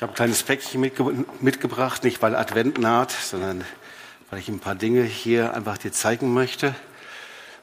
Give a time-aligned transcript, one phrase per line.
[0.00, 3.66] Ich habe ein kleines Päckchen mitge mitgebracht, nicht weil Advent naht, sondern
[4.30, 6.74] weil ich ein paar Dinge hier einfach dir zeigen möchte.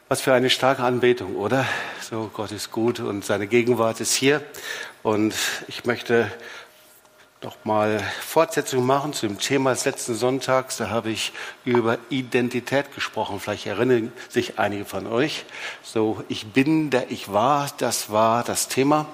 [0.07, 1.66] Was für eine starke Anbetung, oder?
[2.00, 4.44] So, Gott ist gut und seine Gegenwart ist hier.
[5.02, 5.34] Und
[5.68, 6.31] ich möchte
[7.41, 10.77] noch mal Fortsetzung machen zu dem Thema des letzten Sonntags.
[10.77, 11.34] Da habe ich
[11.66, 13.40] über Identität gesprochen.
[13.40, 15.45] Vielleicht erinnern sich einige von euch.
[15.81, 19.08] So, ich bin, der ich war, das war das Thema.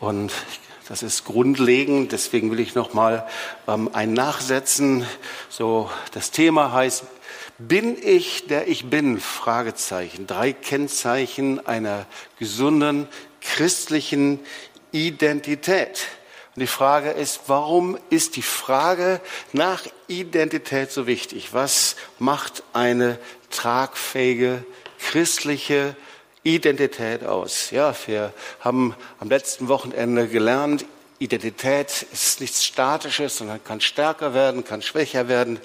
[0.00, 2.12] Und ich das ist grundlegend.
[2.12, 3.26] Deswegen will ich noch mal
[3.66, 5.06] ähm, ein Nachsetzen.
[5.48, 7.04] So, das Thema heißt,
[7.58, 9.18] bin ich, der ich bin?
[9.18, 10.26] Fragezeichen.
[10.26, 12.06] Drei Kennzeichen einer
[12.38, 13.08] gesunden
[13.40, 14.40] christlichen
[14.92, 16.06] Identität.
[16.54, 19.20] Und die Frage ist, warum ist die Frage
[19.52, 21.52] nach Identität so wichtig?
[21.52, 23.18] Was macht eine
[23.50, 24.64] tragfähige
[24.98, 25.96] christliche
[26.46, 27.72] Identität aus.
[27.72, 30.84] Ja, wir haben am letzten Wochenende gelernt,
[31.18, 35.58] Identität ist nichts Statisches, sondern kann stärker werden, kann schwächer werden.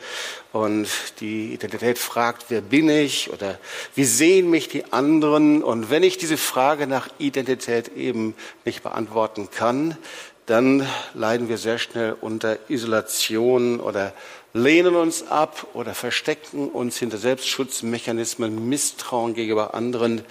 [0.54, 0.88] Und
[1.20, 3.60] die Identität fragt, wer bin ich oder
[3.94, 5.62] wie sehen mich die anderen?
[5.62, 9.98] Und wenn ich diese Frage nach Identität eben nicht beantworten kann,
[10.46, 14.14] dann leiden wir sehr schnell unter Isolation oder
[14.54, 20.24] lehnen uns ab oder verstecken uns hinter Selbstschutzmechanismen, Misstrauen gegenüber anderen.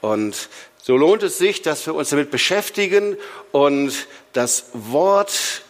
[0.00, 0.48] Und
[0.82, 3.16] so lohnt es sich, dass wir uns damit beschäftigen
[3.52, 5.62] und das Wort,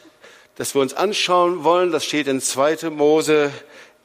[0.56, 2.90] das wir uns anschauen wollen, das steht in 2.
[2.90, 3.52] Mose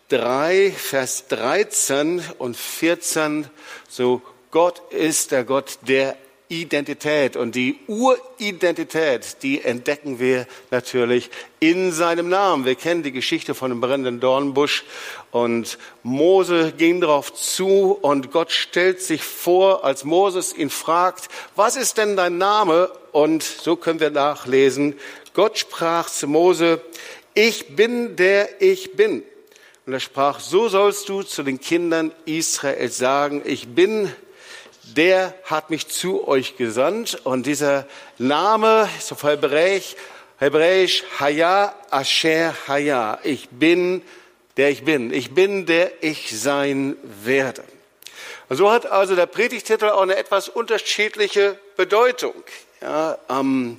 [0.10, 3.48] 3, Vers 13 und 14.
[3.88, 6.16] So Gott ist der Gott der
[6.50, 7.38] Identität.
[7.38, 12.66] Und die Uridentität, die entdecken wir natürlich in seinem Namen.
[12.66, 14.84] Wir kennen die Geschichte von dem brennenden Dornbusch
[15.30, 21.76] und Mose ging darauf zu und Gott stellt sich vor, als Moses ihn fragt, was
[21.76, 22.92] ist denn dein Name?
[23.12, 24.96] Und so können wir nachlesen,
[25.36, 26.82] Gott sprach zu Mose,
[27.36, 29.24] ich bin der ich bin.
[29.86, 34.12] Und er sprach, so sollst du zu den Kindern Israel sagen, ich bin
[35.00, 37.22] der hat mich zu euch gesandt.
[37.24, 37.88] Und dieser
[38.18, 39.96] Name ist auf Hebräisch,
[40.40, 43.18] Hebräisch Haya Asher Haya.
[43.24, 44.02] Ich bin,
[44.58, 45.14] der ich bin.
[45.14, 47.64] Ich bin, der ich sein werde.
[48.50, 52.34] So hat also der Predigtitel auch eine etwas unterschiedliche Bedeutung.
[52.82, 53.78] Ja, ähm,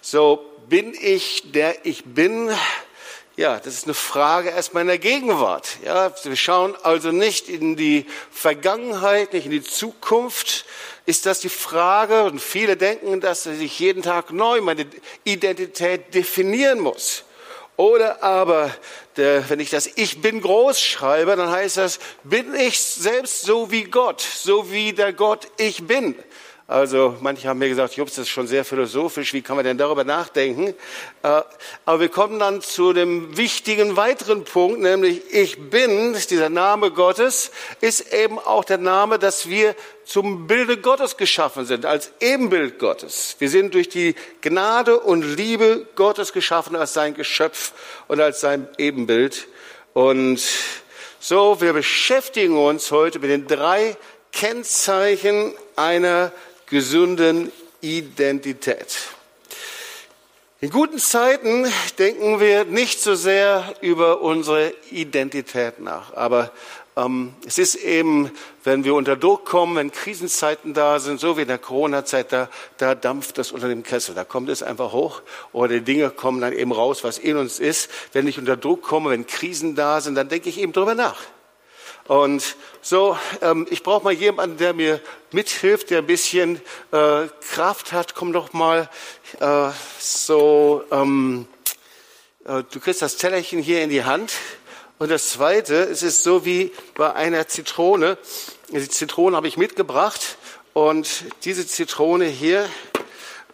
[0.00, 2.48] so bin ich, der ich bin.
[3.40, 5.78] Ja, das ist eine Frage erstmal in der Gegenwart.
[5.82, 10.66] Ja, wir schauen also nicht in die Vergangenheit, nicht in die Zukunft.
[11.06, 12.24] Ist das die Frage?
[12.24, 14.84] Und viele denken, dass ich jeden Tag neu meine
[15.24, 17.24] Identität definieren muss.
[17.78, 18.70] Oder aber,
[19.16, 23.70] der, wenn ich das Ich bin groß schreibe, dann heißt das, bin ich selbst so
[23.70, 26.14] wie Gott, so wie der Gott ich bin.
[26.70, 29.76] Also manche haben mir gesagt, Jups, das ist schon sehr philosophisch, wie kann man denn
[29.76, 30.68] darüber nachdenken?
[31.24, 31.42] Äh,
[31.84, 37.50] aber wir kommen dann zu dem wichtigen weiteren Punkt, nämlich ich bin, dieser Name Gottes,
[37.80, 43.34] ist eben auch der Name, dass wir zum Bilde Gottes geschaffen sind, als Ebenbild Gottes.
[43.40, 47.72] Wir sind durch die Gnade und Liebe Gottes geschaffen als sein Geschöpf
[48.06, 49.48] und als sein Ebenbild.
[49.92, 50.40] Und
[51.18, 53.96] so, wir beschäftigen uns heute mit den drei
[54.30, 56.30] Kennzeichen einer
[56.70, 58.96] gesunden Identität.
[60.62, 61.66] In guten Zeiten
[61.98, 66.52] denken wir nicht so sehr über unsere Identität nach, aber
[66.96, 68.30] ähm, es ist eben,
[68.62, 72.48] wenn wir unter Druck kommen, wenn Krisenzeiten da sind, so wie in der Corona-Zeit, da,
[72.76, 76.40] da dampft das unter dem Kessel, da kommt es einfach hoch oder die Dinge kommen
[76.40, 77.90] dann eben raus, was in uns ist.
[78.12, 81.16] Wenn ich unter Druck komme, wenn Krisen da sind, dann denke ich eben drüber nach.
[82.10, 85.00] Und so, ähm, ich brauche mal jemanden, der mir
[85.30, 86.60] mithilft, der ein bisschen
[86.90, 88.16] äh, Kraft hat.
[88.16, 88.90] Komm doch mal
[89.38, 91.46] äh, so, ähm,
[92.44, 94.32] äh, du kriegst das Tellerchen hier in die Hand.
[94.98, 98.18] Und das Zweite, es ist so wie bei einer Zitrone.
[98.70, 100.36] Die Zitrone habe ich mitgebracht
[100.72, 102.68] und diese Zitrone hier,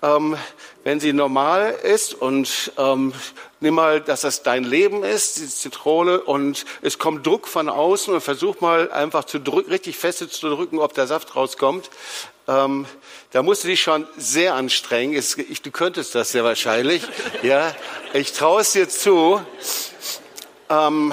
[0.02, 0.36] ähm,
[0.84, 3.12] wenn sie normal ist und ähm,
[3.60, 8.14] nimm mal, dass das dein Leben ist, die Zitrone, und es kommt Druck von außen
[8.14, 11.90] und versuch mal einfach zu drücken, richtig fest zu drücken, ob der Saft rauskommt.
[12.48, 12.86] Ähm,
[13.32, 15.14] da musst du dich schon sehr anstrengen.
[15.14, 17.02] Es, ich, du könntest das sehr wahrscheinlich.
[17.42, 17.74] Ja,
[18.12, 19.40] ich traue es dir zu.
[20.68, 21.12] Ähm,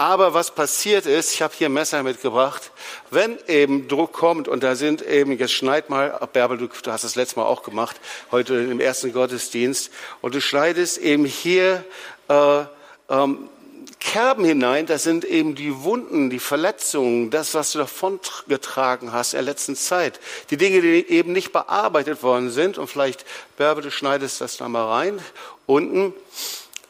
[0.00, 2.70] aber was passiert ist, ich habe hier ein Messer mitgebracht,
[3.10, 7.16] wenn eben Druck kommt und da sind eben, jetzt schneid mal, Bärbel, du, hast das
[7.16, 8.00] letzte Mal auch gemacht,
[8.30, 9.90] heute im ersten Gottesdienst,
[10.22, 11.84] und du schneidest eben hier
[12.28, 12.62] äh,
[13.10, 13.50] ähm,
[13.98, 19.34] Kerben hinein, das sind eben die Wunden, die Verletzungen, das, was du davon getragen hast
[19.34, 20.18] in der letzten Zeit.
[20.48, 22.78] Die Dinge, die eben nicht bearbeitet worden sind.
[22.78, 23.26] Und vielleicht,
[23.58, 25.20] Bärbel, du schneidest das da mal rein,
[25.66, 26.14] unten.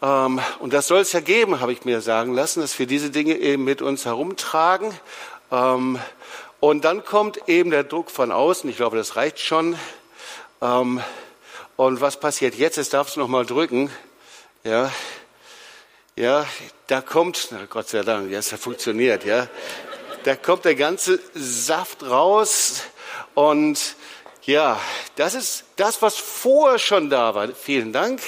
[0.02, 3.10] Ähm, und das soll es ja geben, habe ich mir sagen lassen, dass wir diese
[3.10, 4.92] Dinge eben mit uns herumtragen.
[5.50, 5.98] Ähm,
[6.60, 8.68] und dann kommt eben der Druck von außen.
[8.68, 9.78] Ich glaube, das reicht schon.
[10.60, 11.00] Ähm,
[11.76, 12.76] und was passiert jetzt?
[12.76, 13.90] Jetzt darfst du noch mal drücken.
[14.64, 14.90] Ja,
[16.16, 16.44] ja,
[16.86, 19.48] da kommt, na Gott sei Dank, es hat funktioniert, ja.
[20.24, 22.82] Da kommt der ganze Saft raus
[23.34, 23.96] und
[24.42, 24.80] ja,
[25.16, 27.48] das ist das, was vorher schon da war.
[27.48, 28.20] Vielen Dank.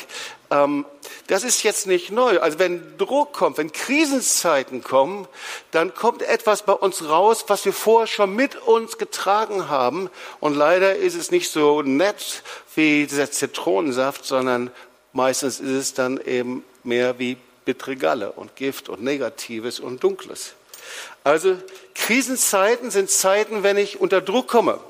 [0.51, 0.85] Ähm,
[1.29, 2.41] das ist jetzt nicht neu.
[2.41, 5.27] Also wenn Druck kommt, wenn Krisenzeiten kommen,
[5.71, 10.11] dann kommt etwas bei uns raus, was wir vorher schon mit uns getragen haben.
[10.41, 12.43] Und leider ist es nicht so nett
[12.75, 14.71] wie dieser Zitronensaft, sondern
[15.13, 20.55] meistens ist es dann eben mehr wie bittere Galle und Gift und Negatives und Dunkles.
[21.25, 21.57] Also
[21.95, 24.81] Krisenzeiten sind Zeiten, wenn ich unter Druck komme.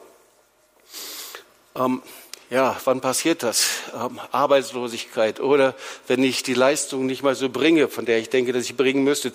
[1.74, 2.02] Ähm,
[2.50, 3.66] ja, wann passiert das?
[3.94, 5.74] Ähm, Arbeitslosigkeit oder
[6.06, 9.04] wenn ich die Leistung nicht mal so bringe, von der ich denke, dass ich bringen
[9.04, 9.32] müsste.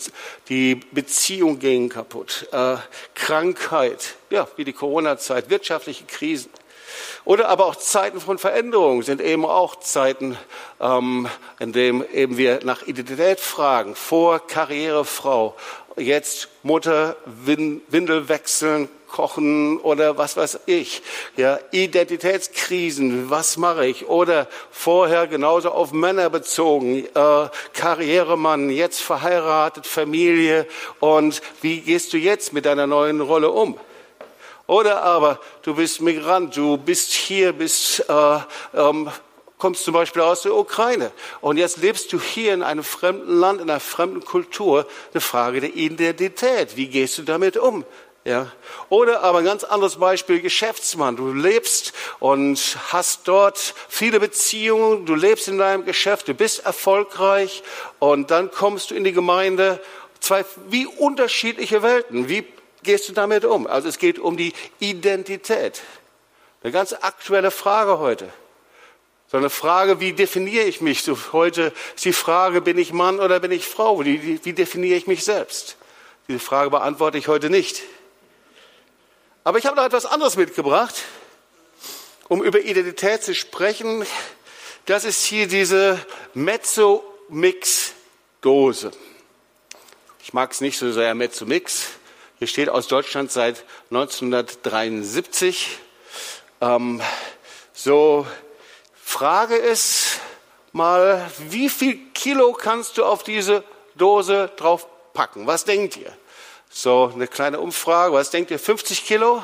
[0.49, 2.47] Die Beziehungen gehen kaputt.
[2.51, 2.75] Äh,
[3.15, 6.51] Krankheit, ja, wie die Corona-Zeit, wirtschaftliche Krisen.
[7.25, 10.37] Oder aber auch Zeiten von Veränderung sind eben auch Zeiten,
[10.79, 11.27] ähm,
[11.59, 13.95] in denen eben wir nach Identität fragen.
[13.95, 15.55] Vor Karrierefrau,
[15.97, 21.01] jetzt Mutter, Windel wechseln, kochen oder was weiß ich.
[21.35, 24.07] Ja, Identitätskrisen, was mache ich?
[24.07, 30.67] Oder vorher genauso auf Männer bezogen, äh, Karrieremann, jetzt verheiratet, Familie
[30.99, 33.77] und wie gehst du jetzt mit deiner neuen Rolle um?
[34.67, 38.39] Oder aber du bist Migrant, du bist hier, bist äh,
[38.73, 39.09] ähm,
[39.57, 41.11] kommst zum Beispiel aus der Ukraine
[41.41, 45.61] und jetzt lebst du hier in einem fremden Land, in einer fremden Kultur, eine Frage
[45.61, 46.77] der Identität.
[46.77, 47.83] Wie gehst du damit um?
[48.27, 48.51] Ja.
[48.89, 51.15] Oder aber ein ganz anderes Beispiel, Geschäftsmann.
[51.15, 57.63] Du lebst und hast dort viele Beziehungen, du lebst in deinem Geschäft, du bist erfolgreich
[57.99, 59.81] und dann kommst du in die Gemeinde.
[60.19, 62.27] Zwei wie unterschiedliche Welten.
[62.27, 62.45] Wie
[62.83, 63.65] gehst du damit um?
[63.65, 65.81] Also es geht um die Identität.
[66.63, 68.27] Eine ganz aktuelle Frage heute.
[69.31, 71.01] So eine Frage, wie definiere ich mich?
[71.01, 74.03] So heute ist die Frage, bin ich Mann oder bin ich Frau?
[74.03, 75.77] Wie, wie definiere ich mich selbst?
[76.27, 77.83] Diese Frage beantworte ich heute nicht.
[79.47, 80.93] Aber ich habe noch etwas anderes mitgebracht,
[82.27, 84.05] um über Identität zu sprechen.
[84.85, 88.91] Das ist hier diese Mezzo-Mix-Dose.
[90.21, 91.91] Ich mag es nicht so sehr, Mezzo-Mix.
[92.39, 95.77] Hier steht aus Deutschland seit 1973.
[96.59, 97.01] Ähm,
[97.71, 98.27] so,
[99.01, 100.19] Frage ist
[100.73, 103.63] mal, wie viel Kilo kannst du auf diese
[103.95, 105.47] Dose draufpacken?
[105.47, 106.11] Was denkt ihr?
[106.69, 108.13] So eine kleine Umfrage.
[108.13, 108.59] Was denkt ihr?
[108.59, 109.43] 50 Kilo?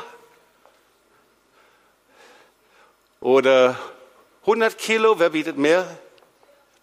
[3.20, 3.78] Oder
[4.42, 5.20] 100 Kilo?
[5.20, 5.88] Wer bietet mehr?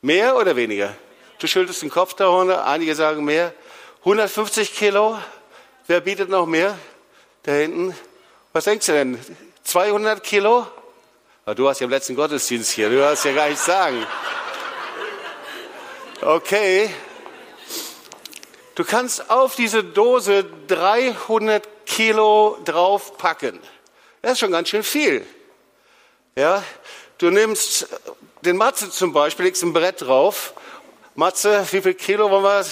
[0.03, 0.95] Mehr oder weniger?
[1.39, 2.67] Du schüttelst den Kopf darunter.
[2.67, 3.53] Einige sagen mehr.
[4.01, 5.19] 150 Kilo?
[5.87, 6.79] Wer bietet noch mehr?
[7.43, 7.95] Da hinten.
[8.53, 9.19] Was denkst du denn?
[9.65, 10.67] 200 Kilo?
[11.55, 12.91] Du hast ja im letzten Gottesdienst hier.
[12.91, 14.07] Du hast ja gar nichts sagen.
[16.23, 16.91] Okay.
[18.81, 23.61] Du kannst auf diese Dose 300 Kilo draufpacken.
[24.23, 25.27] Das ist schon ganz schön viel.
[26.35, 26.65] Ja,
[27.19, 27.89] du nimmst
[28.41, 30.55] den Matze zum Beispiel, legst ein Brett drauf.
[31.15, 32.65] Matze, wie viel Kilo wollen wir?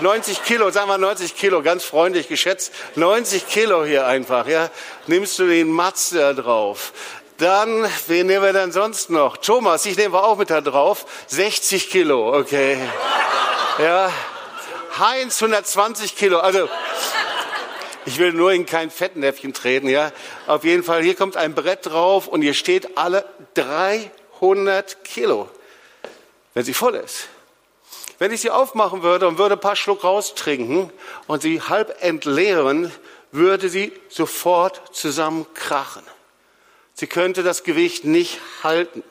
[0.00, 2.72] 90 Kilo, sagen wir 90 Kilo, ganz freundlich geschätzt.
[2.94, 4.70] 90 Kilo hier einfach, ja.
[5.08, 6.94] Nimmst du den Matze da drauf.
[7.36, 9.36] Dann, wen nehmen wir denn sonst noch?
[9.36, 11.04] Thomas, ich nehme auch mit da drauf.
[11.26, 12.78] 60 Kilo, okay.
[13.78, 14.10] Ja,
[14.98, 16.38] Heinz 120 Kilo.
[16.38, 16.68] Also
[18.06, 20.12] ich will nur in kein Fettnäpfchen treten, ja.
[20.46, 23.24] Auf jeden Fall, hier kommt ein Brett drauf und hier steht alle
[23.54, 25.48] 300 Kilo,
[26.52, 27.28] wenn sie voll ist.
[28.18, 30.92] Wenn ich sie aufmachen würde und würde ein paar Schluck raustrinken
[31.26, 32.92] und sie halb entleeren,
[33.32, 36.02] würde sie sofort zusammenkrachen.
[36.94, 39.02] Sie könnte das Gewicht nicht halten.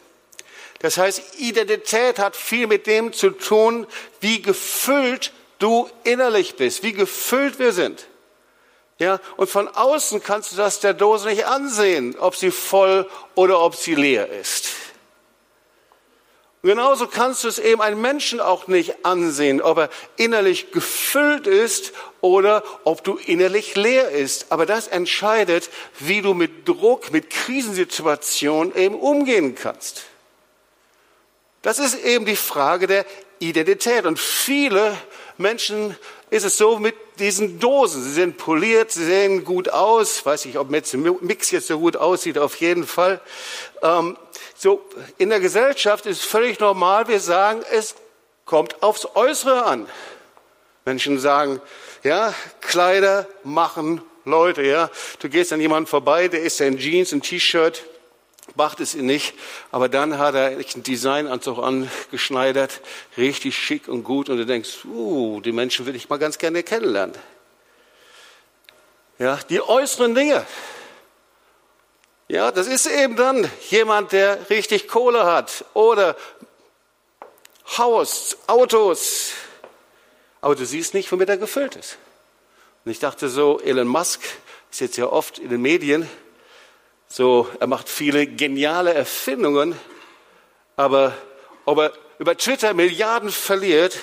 [0.80, 3.88] Das heißt, Identität hat viel mit dem zu tun,
[4.22, 5.34] wie gefüllt
[5.64, 8.06] du innerlich bist, wie gefüllt wir sind.
[9.00, 13.62] Ja, und von außen kannst du das der Dose nicht ansehen, ob sie voll oder
[13.62, 14.70] ob sie leer ist.
[16.62, 21.48] Und genauso kannst du es eben einem Menschen auch nicht ansehen, ob er innerlich gefüllt
[21.48, 21.92] ist
[22.22, 24.52] oder ob du innerlich leer ist.
[24.52, 30.04] Aber das entscheidet, wie du mit Druck, mit Krisensituationen eben umgehen kannst.
[31.64, 33.06] Das ist eben die Frage der
[33.40, 34.06] Identität.
[34.06, 34.98] Und viele
[35.38, 35.96] Menschen
[36.30, 38.04] ist es so mit diesen Dosen.
[38.04, 40.26] Sie sind poliert, sie sehen gut aus.
[40.26, 43.22] Weiß ich, ob Mix jetzt so gut aussieht, auf jeden Fall.
[43.82, 44.18] Ähm,
[44.56, 44.84] so,
[45.18, 47.08] in der Gesellschaft ist völlig normal.
[47.08, 47.96] Wir sagen, es
[48.46, 49.88] kommt aufs Äußere an.
[50.86, 51.62] Menschen sagen,
[52.04, 54.90] ja, Kleider machen Leute, ja.
[55.20, 57.84] Du gehst an jemanden vorbei, der ist in Jeans, ein T-Shirt,
[58.56, 59.34] macht es ihn nicht,
[59.72, 62.82] aber dann hat er einen Designanzug angeschneidert,
[63.18, 66.64] richtig schick und gut und du denkst, uh, die Menschen will ich mal ganz gerne
[66.64, 67.16] kennenlernen.
[69.20, 70.46] Ja, die äußeren Dinge.
[72.28, 76.16] Ja, das ist eben dann jemand, der richtig Kohle hat oder
[77.78, 79.32] Haus, Autos.
[80.42, 81.98] Aber du siehst nicht, womit er gefüllt ist.
[82.86, 84.22] Und ich dachte so, Elon Musk
[84.72, 86.10] ist jetzt ja oft in den Medien,
[87.16, 89.80] so, er macht viele geniale Erfindungen,
[90.76, 91.14] aber
[91.64, 94.00] ob er über Twitter Milliarden verliert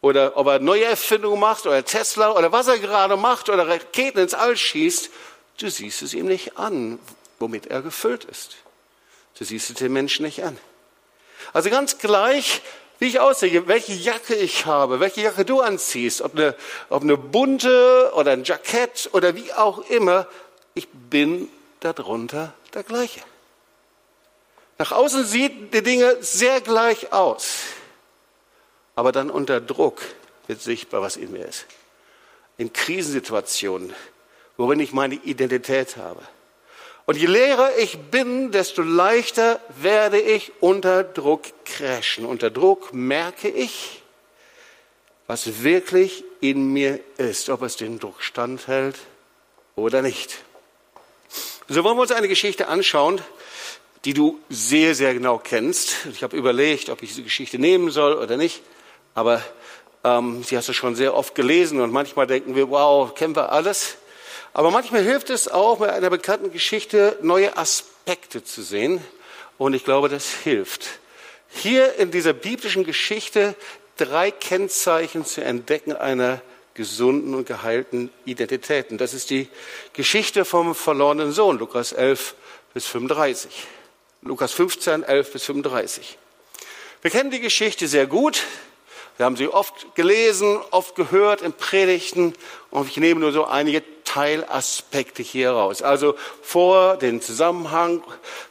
[0.00, 4.20] oder ob er neue Erfindungen macht oder Tesla oder was er gerade macht oder Raketen
[4.20, 5.10] ins All schießt,
[5.58, 6.98] du siehst es ihm nicht an,
[7.38, 8.56] womit er gefüllt ist.
[9.38, 10.58] Du siehst es den Menschen nicht an.
[11.52, 12.62] Also ganz gleich,
[12.98, 16.56] wie ich aussehe, welche Jacke ich habe, welche Jacke du anziehst, ob eine,
[16.88, 20.26] ob eine bunte oder ein Jackett oder wie auch immer,
[20.74, 21.48] ich bin
[21.84, 23.20] darunter der gleiche.
[24.78, 27.58] Nach außen sieht die Dinge sehr gleich aus,
[28.94, 30.02] aber dann unter Druck
[30.46, 31.66] wird sichtbar, was in mir ist.
[32.56, 33.94] In Krisensituationen,
[34.56, 36.22] worin ich meine Identität habe
[37.04, 42.24] und je leerer ich bin, desto leichter werde ich unter Druck crashen.
[42.24, 44.02] Unter Druck merke ich,
[45.26, 48.96] was wirklich in mir ist, ob es den Druck standhält
[49.74, 50.38] oder nicht.
[51.68, 53.20] So wollen wir uns eine Geschichte anschauen,
[54.04, 55.94] die du sehr, sehr genau kennst.
[56.12, 58.62] Ich habe überlegt, ob ich diese Geschichte nehmen soll oder nicht,
[59.14, 59.40] aber
[60.02, 63.52] ähm, sie hast du schon sehr oft gelesen und manchmal denken wir, wow, kennen wir
[63.52, 63.96] alles.
[64.52, 69.00] Aber manchmal hilft es auch, bei einer bekannten Geschichte neue Aspekte zu sehen.
[69.56, 70.88] Und ich glaube, das hilft.
[71.48, 73.54] Hier in dieser biblischen Geschichte
[73.96, 76.40] drei Kennzeichen zu entdecken einer
[76.74, 78.90] gesunden und geheilten Identität.
[78.90, 79.48] Und das ist die
[79.92, 82.34] Geschichte vom verlorenen Sohn, Lukas 11
[82.74, 83.66] bis 35.
[84.22, 86.18] Lukas 15, 11 bis 35.
[87.02, 88.44] Wir kennen die Geschichte sehr gut.
[89.16, 92.34] Wir haben sie oft gelesen, oft gehört in Predigten
[92.70, 95.82] und ich nehme nur so einige Teilaspekte hier raus.
[95.82, 98.02] Also vor den Zusammenhang,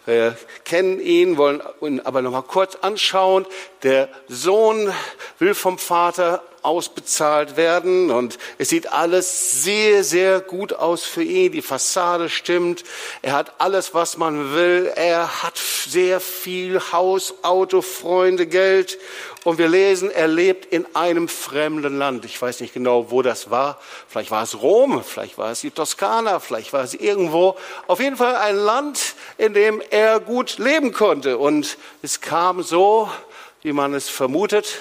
[0.05, 3.45] wir kennen ihn, wollen ihn aber noch mal kurz anschauen.
[3.83, 4.93] Der Sohn
[5.39, 11.51] will vom Vater ausbezahlt werden und es sieht alles sehr, sehr gut aus für ihn.
[11.51, 12.83] Die Fassade stimmt.
[13.21, 14.91] Er hat alles, was man will.
[14.95, 18.99] Er hat sehr viel Haus, Auto, Freunde, Geld.
[19.43, 22.25] Und wir lesen, er lebt in einem fremden Land.
[22.25, 23.79] Ich weiß nicht genau, wo das war.
[24.07, 27.57] Vielleicht war es Rom, vielleicht war es die Toskana, vielleicht war es irgendwo.
[27.87, 31.39] Auf jeden Fall ein Land, in dem er gut leben konnte.
[31.39, 33.09] Und es kam so,
[33.63, 34.77] wie man es vermutet.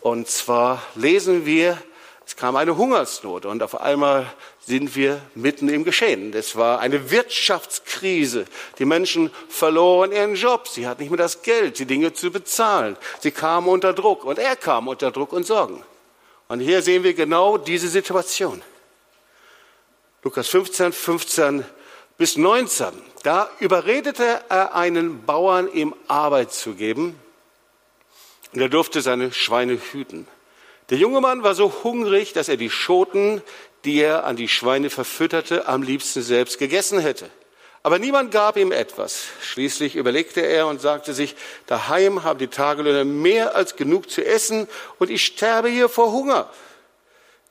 [0.00, 1.78] Und zwar lesen wir,
[2.26, 6.34] es kam eine Hungersnot und auf einmal sind wir mitten im Geschehen.
[6.34, 8.44] Es war eine Wirtschaftskrise.
[8.78, 10.68] Die Menschen verloren ihren Job.
[10.68, 12.98] Sie hatten nicht mehr das Geld, die Dinge zu bezahlen.
[13.20, 15.82] Sie kamen unter Druck und er kam unter Druck und Sorgen.
[16.48, 18.62] Und hier sehen wir genau diese Situation.
[20.22, 21.64] Lukas 15, 15
[22.18, 22.88] bis 19.
[23.22, 27.18] Da überredete er einen Bauern, ihm Arbeit zu geben.
[28.52, 30.26] Und er durfte seine Schweine hüten.
[30.90, 33.42] Der junge Mann war so hungrig, dass er die Schoten,
[33.84, 37.28] die er an die Schweine verfütterte, am liebsten selbst gegessen hätte.
[37.82, 39.26] Aber niemand gab ihm etwas.
[39.40, 41.36] Schließlich überlegte er und sagte sich,
[41.66, 44.66] daheim haben die Tagelöhner mehr als genug zu essen
[44.98, 46.50] und ich sterbe hier vor Hunger.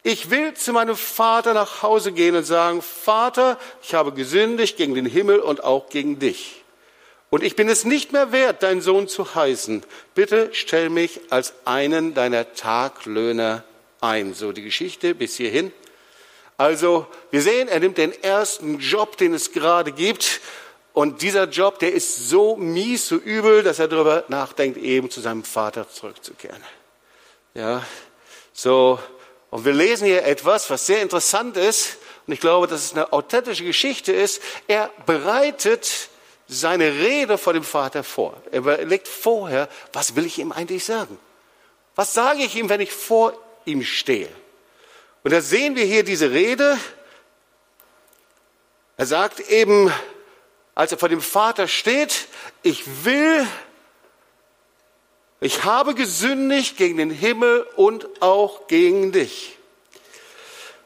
[0.03, 4.95] Ich will zu meinem Vater nach Hause gehen und sagen, Vater, ich habe gesündigt gegen
[4.95, 6.63] den Himmel und auch gegen dich.
[7.29, 9.83] Und ich bin es nicht mehr wert, dein Sohn zu heißen.
[10.15, 13.63] Bitte stell mich als einen deiner Taglöhner
[13.99, 14.33] ein.
[14.33, 15.73] So die Geschichte bis hierhin.
[16.55, 20.41] Also, wir sehen, er nimmt den ersten Job, den es gerade gibt.
[20.93, 25.21] Und dieser Job, der ist so mies, so übel, dass er darüber nachdenkt, eben zu
[25.21, 26.63] seinem Vater zurückzukehren.
[27.53, 27.85] Ja,
[28.53, 28.99] so.
[29.51, 31.97] Und wir lesen hier etwas, was sehr interessant ist.
[32.25, 34.41] Und ich glaube, dass es eine authentische Geschichte ist.
[34.67, 36.09] Er bereitet
[36.47, 38.41] seine Rede vor dem Vater vor.
[38.51, 41.17] Er überlegt vorher, was will ich ihm eigentlich sagen?
[41.95, 43.33] Was sage ich ihm, wenn ich vor
[43.65, 44.29] ihm stehe?
[45.23, 46.77] Und da sehen wir hier diese Rede.
[48.95, 49.91] Er sagt eben,
[50.73, 52.27] als er vor dem Vater steht,
[52.63, 53.45] ich will,
[55.41, 59.57] ich habe gesündigt gegen den Himmel und auch gegen dich.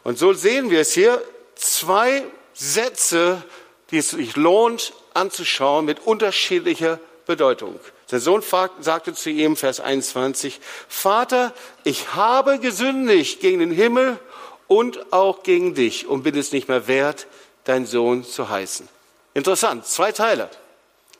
[0.03, 1.21] Und so sehen wir es hier,
[1.55, 3.43] zwei Sätze,
[3.91, 7.79] die es sich lohnt anzuschauen mit unterschiedlicher Bedeutung.
[8.11, 8.43] Der Sohn
[8.79, 11.53] sagte zu ihm, Vers 21, Vater,
[11.83, 14.19] ich habe gesündigt gegen den Himmel
[14.67, 17.27] und auch gegen dich und bin es nicht mehr wert,
[17.63, 18.87] dein Sohn zu heißen.
[19.33, 20.49] Interessant, zwei Teile.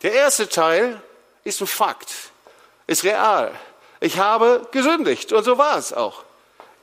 [0.04, 1.02] Der erste Teil
[1.44, 2.12] ist ein Fakt,
[2.88, 3.52] ist real.
[4.00, 6.24] Ich habe gesündigt und so war es auch.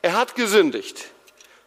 [0.03, 1.07] Er hat gesündigt.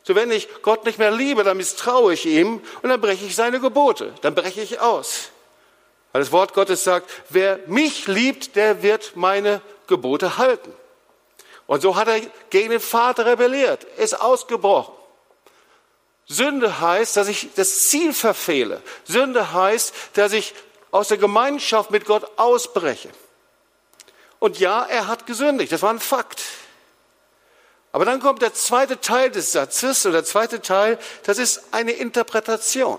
[0.04, 3.36] So wenn ich Gott nicht mehr liebe, dann misstraue ich ihm und dann breche ich
[3.36, 5.31] seine Gebote, dann breche ich aus.
[6.12, 10.74] Weil das Wort Gottes sagt, wer mich liebt, der wird meine Gebote halten.
[11.68, 14.94] Und so hat er gegen den Vater rebelliert, ist ausgebrochen.
[16.28, 18.82] Sünde heißt, dass ich das Ziel verfehle.
[19.06, 20.54] Sünde heißt, dass ich
[20.92, 23.10] aus der Gemeinschaft mit Gott ausbreche.
[24.40, 26.42] Und ja, er hat gesündigt, das war ein Fakt.
[27.92, 31.92] Aber dann kommt der zweite Teil des Satzes, oder der zweite Teil, das ist eine
[31.92, 32.98] Interpretation.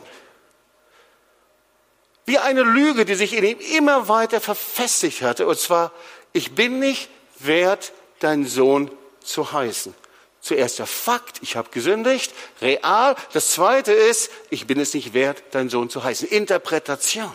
[2.25, 5.47] Wie eine Lüge, die sich in ihm immer weiter verfestigt hatte.
[5.47, 5.93] Und zwar,
[6.33, 8.91] ich bin nicht wert, dein Sohn
[9.23, 9.95] zu heißen.
[10.41, 13.17] Zuerst der Fakt, ich habe gesündigt, real.
[13.33, 16.29] Das zweite ist, ich bin es nicht wert, dein Sohn zu heißen.
[16.29, 17.33] Interpretation.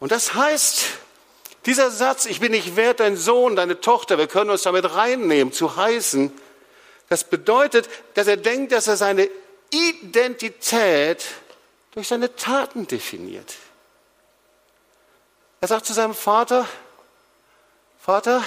[0.00, 0.84] Und das heißt,
[1.66, 5.52] dieser Satz, ich bin nicht wert, dein Sohn, deine Tochter, wir können uns damit reinnehmen,
[5.52, 6.32] zu heißen,
[7.08, 9.28] das bedeutet, dass er denkt, dass er seine
[9.70, 11.24] Identität
[11.92, 13.54] durch seine Taten definiert.
[15.60, 16.66] Er sagt zu seinem Vater,
[17.98, 18.42] Vater,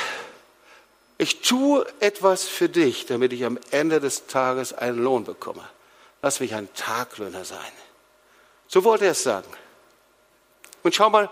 [1.17, 5.63] ich tue etwas für dich, damit ich am Ende des Tages einen Lohn bekomme.
[6.21, 7.71] Lass mich ein Taglöhner sein.
[8.67, 9.51] So wollte er es sagen.
[10.83, 11.29] Und schau mal,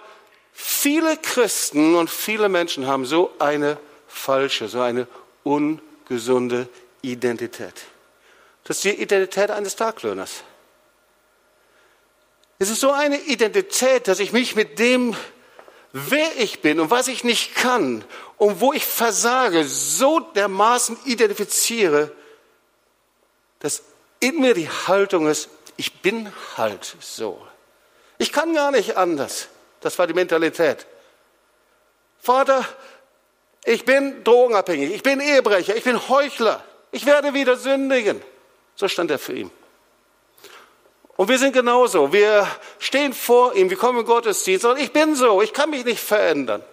[0.53, 5.07] viele Christen und viele Menschen haben so eine falsche, so eine
[5.43, 6.67] ungesunde
[7.01, 7.73] Identität.
[8.65, 10.43] Das ist die Identität eines Taglöhners.
[12.61, 15.15] Es ist so eine Identität, dass ich mich mit dem,
[15.93, 18.03] wer ich bin und was ich nicht kann
[18.38, 22.12] und wo ich versage, so dermaßen identifiziere,
[23.60, 23.84] dass
[24.19, 27.41] in mir die Haltung ist, ich bin halt so.
[28.17, 29.47] Ich kann gar nicht anders.
[29.79, 30.86] Das war die Mentalität.
[32.19, 32.67] Vater,
[33.63, 38.21] ich bin drogenabhängig, ich bin Ehebrecher, ich bin Heuchler, ich werde wieder sündigen.
[38.75, 39.51] So stand er für ihn.
[41.19, 42.13] Und wir sind genauso.
[42.13, 45.84] Wir stehen vor ihm, wir kommen in Gottesdienst und ich bin so, ich kann mich
[45.84, 46.63] nicht verändern.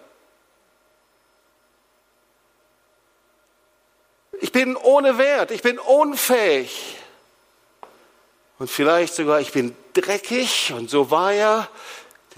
[4.39, 6.97] Ich bin ohne Wert, ich bin unfähig.
[8.57, 11.67] Und vielleicht sogar, ich bin dreckig und so war er.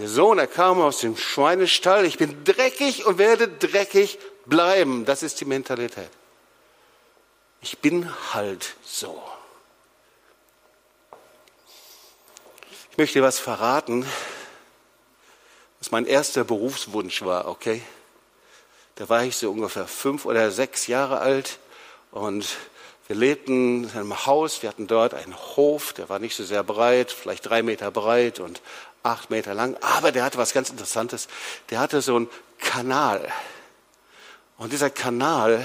[0.00, 2.04] Der Sohn, er kam aus dem Schweinestall.
[2.06, 5.04] Ich bin dreckig und werde dreckig bleiben.
[5.04, 6.10] Das ist die Mentalität.
[7.60, 9.22] Ich bin halt so.
[12.89, 14.04] Ich möchte dir was verraten,
[15.78, 17.80] was mein erster Berufswunsch war, okay?
[18.96, 21.60] Da war ich so ungefähr fünf oder sechs Jahre alt
[22.10, 22.58] und
[23.06, 26.62] wir lebten in einem Haus, wir hatten dort einen Hof, der war nicht so sehr
[26.62, 28.60] breit, vielleicht drei Meter breit und
[29.02, 31.28] acht Meter lang, aber der hatte was ganz Interessantes.
[31.70, 33.32] Der hatte so einen Kanal.
[34.58, 35.64] Und dieser Kanal,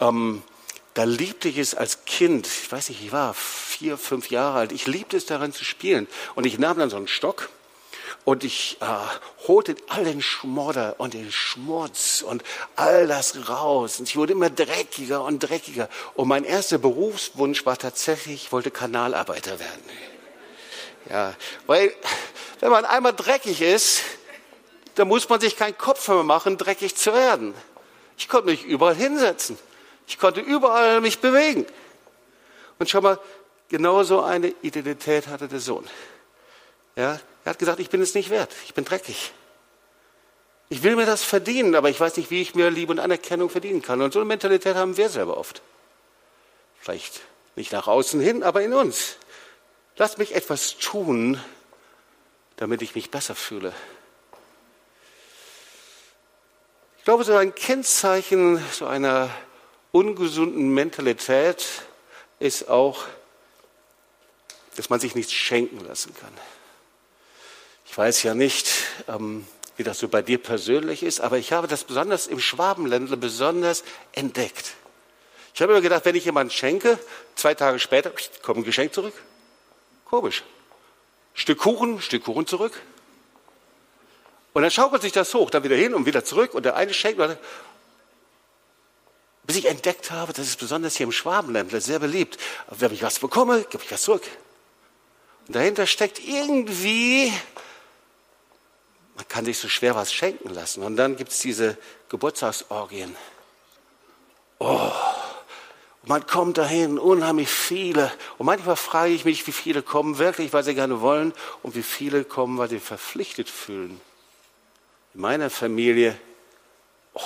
[0.00, 0.42] ähm,
[0.94, 3.34] da liebte ich es als Kind, ich weiß nicht, ich war
[3.80, 6.06] vier, fünf Jahre alt, ich liebte es daran zu spielen.
[6.34, 7.48] Und ich nahm dann so einen Stock
[8.26, 12.42] und ich äh, holte all den Schmodder und den Schmutz und
[12.76, 13.98] all das raus.
[13.98, 15.88] Und ich wurde immer dreckiger und dreckiger.
[16.12, 19.82] Und mein erster Berufswunsch war tatsächlich, ich wollte Kanalarbeiter werden.
[21.08, 21.34] Ja,
[21.66, 21.94] weil
[22.60, 24.02] wenn man einmal dreckig ist,
[24.96, 27.54] dann muss man sich keinen Kopf mehr machen, dreckig zu werden.
[28.18, 29.58] Ich konnte mich überall hinsetzen.
[30.06, 31.64] Ich konnte überall mich bewegen.
[32.78, 33.18] Und schau mal,
[33.70, 35.88] genauso eine Identität hatte der Sohn.
[36.96, 39.32] Ja, er hat gesagt, ich bin es nicht wert, ich bin dreckig.
[40.68, 43.48] Ich will mir das verdienen, aber ich weiß nicht, wie ich mir Liebe und Anerkennung
[43.48, 44.02] verdienen kann.
[44.02, 45.62] Und so eine Mentalität haben wir selber oft.
[46.78, 47.22] Vielleicht
[47.56, 49.16] nicht nach außen hin, aber in uns.
[49.96, 51.40] Lass mich etwas tun,
[52.56, 53.72] damit ich mich besser fühle.
[56.98, 59.30] Ich glaube, so ein Kennzeichen so einer
[59.90, 61.66] ungesunden Mentalität
[62.38, 63.04] ist auch,
[64.76, 66.32] dass man sich nichts schenken lassen kann.
[67.86, 68.70] Ich weiß ja nicht,
[69.08, 73.16] ähm, wie das so bei dir persönlich ist, aber ich habe das besonders im Schwabenländler
[73.16, 74.74] besonders entdeckt.
[75.54, 76.98] Ich habe immer gedacht, wenn ich jemanden schenke,
[77.34, 79.14] zwei Tage später kommt ein Geschenk zurück.
[80.04, 80.44] Komisch.
[81.34, 82.80] Stück Kuchen, Stück Kuchen zurück.
[84.52, 86.92] Und dann schaukelt sich das hoch, dann wieder hin und wieder zurück und der eine
[86.92, 87.20] schenkt,
[89.44, 92.38] bis ich entdeckt habe, das ist besonders hier im Schwabenländler sehr beliebt.
[92.68, 94.22] Wenn ich was bekomme, gebe ich was zurück.
[95.50, 97.32] Und dahinter steckt irgendwie
[99.20, 100.82] man kann sich so schwer was schenken lassen.
[100.82, 101.76] Und dann gibt es diese
[102.08, 103.14] Geburtstagsorgien.
[104.58, 104.92] Oh,
[106.04, 108.10] man kommt dahin, unheimlich viele.
[108.38, 111.82] Und manchmal frage ich mich, wie viele kommen wirklich, weil sie gerne wollen und wie
[111.82, 114.00] viele kommen, weil sie verpflichtet fühlen.
[115.12, 116.18] In meiner Familie,
[117.12, 117.20] oh,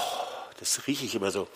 [0.58, 1.46] das rieche ich immer so.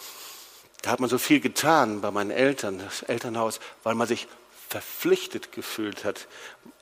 [0.83, 4.29] Da hat man so viel getan bei meinen Eltern, das Elternhaus, weil man sich
[4.69, 6.27] verpflichtet gefühlt hat.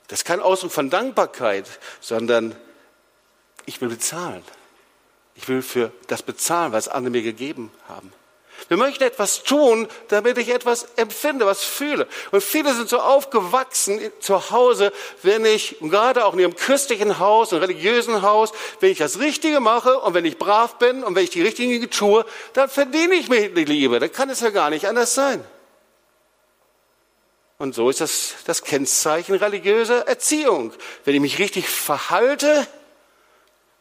[0.09, 1.67] Das ist kein Ausdruck von Dankbarkeit,
[2.01, 2.55] sondern
[3.65, 4.43] ich will bezahlen.
[5.35, 8.13] Ich will für das bezahlen, was andere mir gegeben haben.
[8.69, 12.09] Wir möchten etwas tun, damit ich etwas empfinde, was fühle.
[12.31, 17.53] Und viele sind so aufgewachsen zu Hause, wenn ich, gerade auch in ihrem christlichen Haus,
[17.53, 21.25] einem religiösen Haus, wenn ich das Richtige mache und wenn ich brav bin und wenn
[21.25, 24.01] ich die richtigen Dinge tue, dann verdiene ich mir die Liebe.
[24.01, 25.45] Dann kann es ja gar nicht anders sein.
[27.59, 30.73] Und so ist das das Kennzeichen religiöser Erziehung.
[31.05, 32.67] Wenn ich mich richtig verhalte,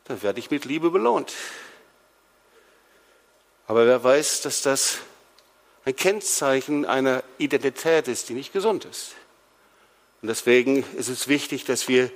[0.06, 1.34] dann werde ich mit Liebe belohnt.
[3.68, 5.00] Aber wer weiß, dass das
[5.84, 9.14] ein Kennzeichen einer Identität ist, die nicht gesund ist.
[10.22, 12.10] Und deswegen ist es wichtig, dass wir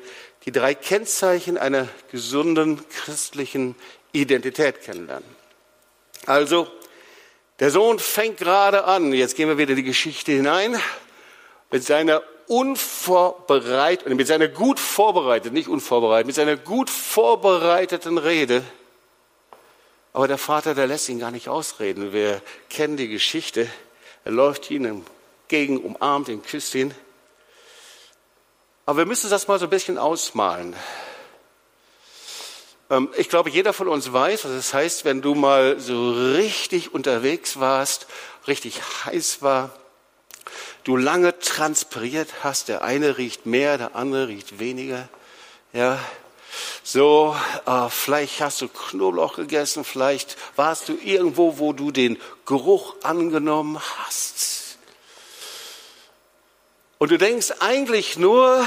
[0.45, 3.75] die drei Kennzeichen einer gesunden christlichen
[4.11, 5.27] Identität kennenlernen.
[6.25, 6.67] Also,
[7.59, 10.79] der Sohn fängt gerade an, jetzt gehen wir wieder in die Geschichte hinein,
[11.71, 18.63] mit seiner unvorbereiteten, mit seiner gut vorbereiteten, nicht unvorbereitet, mit seiner gut vorbereiteten Rede
[20.13, 22.13] aber der Vater, der lässt ihn gar nicht ausreden.
[22.13, 23.69] Wir kennen die Geschichte.
[24.25, 25.05] Er läuft ihnen
[25.41, 26.93] entgegen, umarmt ihn, küsst ihn.
[28.85, 30.75] Aber wir müssen das mal so ein bisschen ausmalen.
[32.89, 36.93] Ähm, ich glaube, jeder von uns weiß, was es heißt, wenn du mal so richtig
[36.93, 38.07] unterwegs warst,
[38.47, 39.69] richtig heiß war,
[40.89, 45.07] du lange transpiriert hast, der eine riecht mehr, der andere riecht weniger.
[45.71, 45.99] Ja,
[46.81, 47.35] so,
[47.67, 53.79] äh, vielleicht hast du Knoblauch gegessen, vielleicht warst du irgendwo, wo du den Geruch angenommen
[53.79, 54.79] hast.
[56.97, 58.65] Und du denkst eigentlich nur,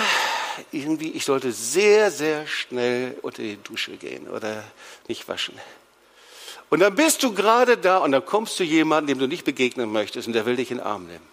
[0.71, 4.63] irgendwie, ich sollte sehr, sehr schnell unter die Dusche gehen oder
[5.09, 5.59] nicht waschen.
[6.71, 9.91] Und dann bist du gerade da und dann kommst du jemandem, dem du nicht begegnen
[9.91, 11.32] möchtest und der will dich in den Arm nehmen.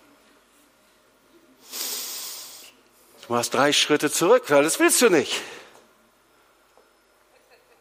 [3.29, 5.39] Du machst drei Schritte zurück, weil das willst du nicht.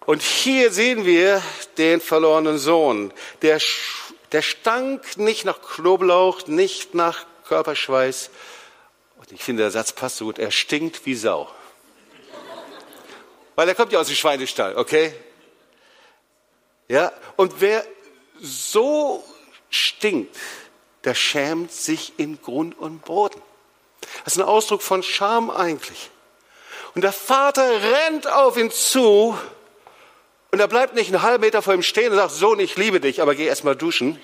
[0.05, 1.43] Und hier sehen wir
[1.79, 3.15] den verlorenen Sohn.
[3.41, 3.59] Der,
[4.33, 8.29] der stank nicht nach Knoblauch, nicht nach Körperschweiß.
[9.17, 10.39] Und ich finde, der Satz passt so gut.
[10.39, 11.51] Er stinkt wie Sau.
[13.55, 15.15] Weil er kommt ja aus dem Schweinestall, okay?
[16.89, 17.87] Ja, und wer
[18.39, 19.25] so
[19.71, 20.37] stinkt,
[21.05, 23.41] der schämt sich in Grund und Boden.
[24.25, 26.11] Das ist ein Ausdruck von Scham eigentlich.
[26.95, 29.39] Und der Vater rennt auf ihn zu
[30.51, 33.01] und er bleibt nicht einen halben Meter vor ihm stehen und sagt, Sohn, ich liebe
[33.01, 34.21] dich, aber geh erst mal duschen.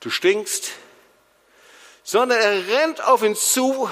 [0.00, 0.70] Du stinkst.
[2.02, 3.90] Sondern er rennt auf ihn zu,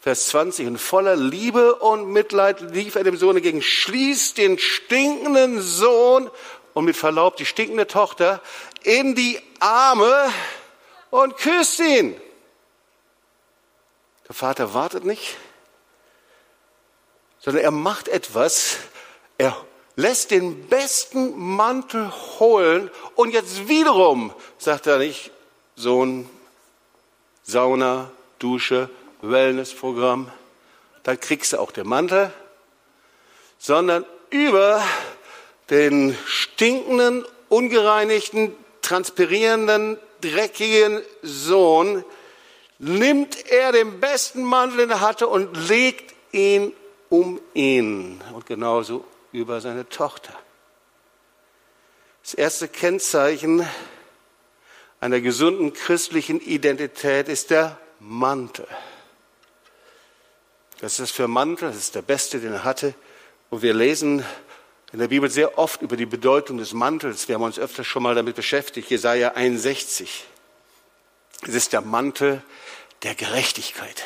[0.00, 5.60] Vers 20, und voller Liebe und Mitleid lief er dem Sohn entgegen, schließt den stinkenden
[5.60, 6.30] Sohn
[6.74, 8.40] und mit Verlaub die stinkende Tochter
[8.82, 10.32] in die Arme
[11.10, 12.20] und küsst ihn.
[14.28, 15.36] Der Vater wartet nicht,
[17.40, 18.76] sondern er macht etwas,
[19.38, 19.56] er
[19.96, 25.30] lässt den besten Mantel holen und jetzt wiederum sagt er nicht,
[25.74, 26.28] Sohn,
[27.42, 28.88] Sauna, Dusche,
[29.22, 30.30] Wellnessprogramm,
[31.02, 32.32] da kriegst du auch den Mantel,
[33.58, 34.82] sondern über
[35.70, 42.04] den stinkenden, ungereinigten, transpirierenden, dreckigen Sohn
[42.78, 46.72] nimmt er den besten Mantel, den er hatte und legt ihn
[47.08, 50.32] um ihn und genauso über seine Tochter.
[52.22, 53.66] Das erste Kennzeichen
[55.00, 58.66] einer gesunden christlichen Identität ist der Mantel.
[60.80, 62.94] Das ist für Mantel, das ist der beste, den er hatte.
[63.50, 64.24] Und wir lesen
[64.92, 67.28] in der Bibel sehr oft über die Bedeutung des Mantels.
[67.28, 68.90] Wir haben uns öfter schon mal damit beschäftigt.
[68.90, 70.24] Jesaja 61.
[71.42, 72.42] Es ist der Mantel
[73.02, 74.04] der Gerechtigkeit.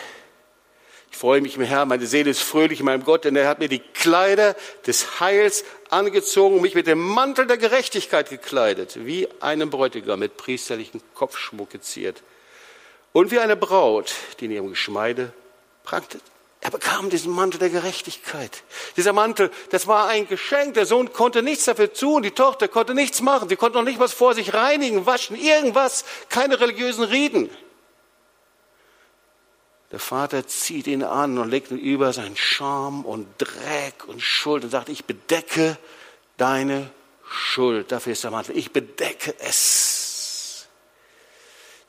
[1.11, 3.61] Ich freue mich im Herrn, meine Seele ist fröhlich in meinem Gott, denn er hat
[3.61, 9.29] mir die Kleider des Heils angezogen und mich mit dem Mantel der Gerechtigkeit gekleidet, wie
[9.41, 12.23] einem Bräutigam mit priesterlichen Kopfschmuck geziert
[13.13, 15.33] und wie eine Braut, die in ihrem Geschmeide
[15.85, 16.19] prangte.
[16.65, 18.63] Er bekam diesen Mantel der Gerechtigkeit.
[18.97, 20.73] Dieser Mantel, das war ein Geschenk.
[20.73, 23.51] Der Sohn konnte nichts dafür tun, die Tochter konnte nichts machen.
[23.51, 26.07] Sie konnte noch nicht was vor sich reinigen, waschen, irgendwas.
[26.31, 27.51] Keine religiösen Rieden.
[29.93, 34.65] Der Vater zieht ihn an und legt ihn über seinen Scham und Dreck und Schuld
[34.65, 35.77] und sagt, ich bedecke
[36.39, 36.91] deine
[37.29, 37.93] Schuld.
[37.93, 38.57] Dafür ist der Mantel.
[38.57, 40.67] Ich bedecke es.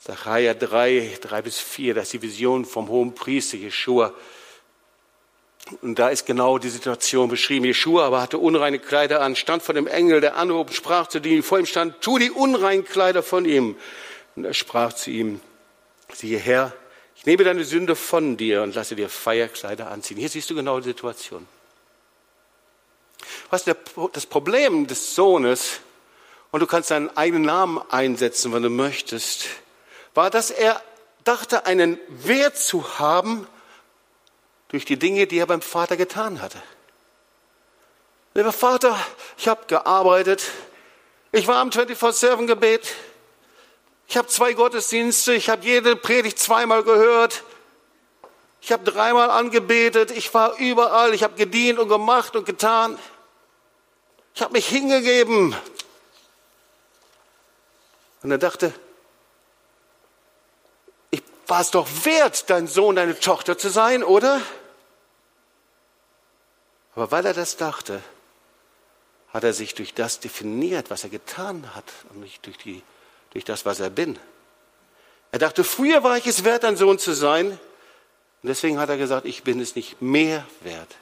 [0.00, 4.12] Sacharja 3, 3 bis 4, das ist die Vision vom hohen Priester Jeschua.
[5.82, 7.64] Und da ist genau die Situation beschrieben.
[7.64, 11.42] Jeschua aber hatte unreine Kleider an, stand vor dem Engel, der anhob, sprach zu dem,
[11.42, 13.76] vor ihm stand, tu die unreinen Kleider von ihm.
[14.36, 15.40] Und er sprach zu ihm,
[16.12, 16.72] siehe Herr,
[17.16, 20.18] ich nehme deine Sünde von dir und lasse dir Feierkleider anziehen.
[20.18, 21.48] Hier siehst du genau die Situation.
[23.50, 25.80] Was das Problem des Sohnes,
[26.52, 29.46] und du kannst deinen eigenen Namen einsetzen, wenn du möchtest,
[30.14, 30.80] war, dass er
[31.24, 33.46] dachte, einen Wert zu haben
[34.68, 36.60] durch die Dinge, die er beim Vater getan hatte.
[38.34, 38.98] Lieber Vater,
[39.38, 40.42] ich habe gearbeitet,
[41.32, 42.94] ich war am 24-7-Gebet,
[44.08, 47.44] ich habe zwei Gottesdienste, ich habe jede Predigt zweimal gehört,
[48.60, 52.98] ich habe dreimal angebetet, ich war überall, ich habe gedient und gemacht und getan.
[54.34, 55.56] Ich habe mich hingegeben.
[58.22, 58.74] Und er dachte,
[61.46, 64.40] war es doch wert, dein Sohn, deine Tochter zu sein, oder?
[66.94, 68.02] Aber weil er das dachte,
[69.28, 72.82] hat er sich durch das definiert, was er getan hat und nicht durch, die,
[73.30, 74.18] durch das, was er bin.
[75.30, 77.50] Er dachte, früher war ich es wert, ein Sohn zu sein.
[77.50, 80.94] Und deswegen hat er gesagt, ich bin es nicht mehr wert.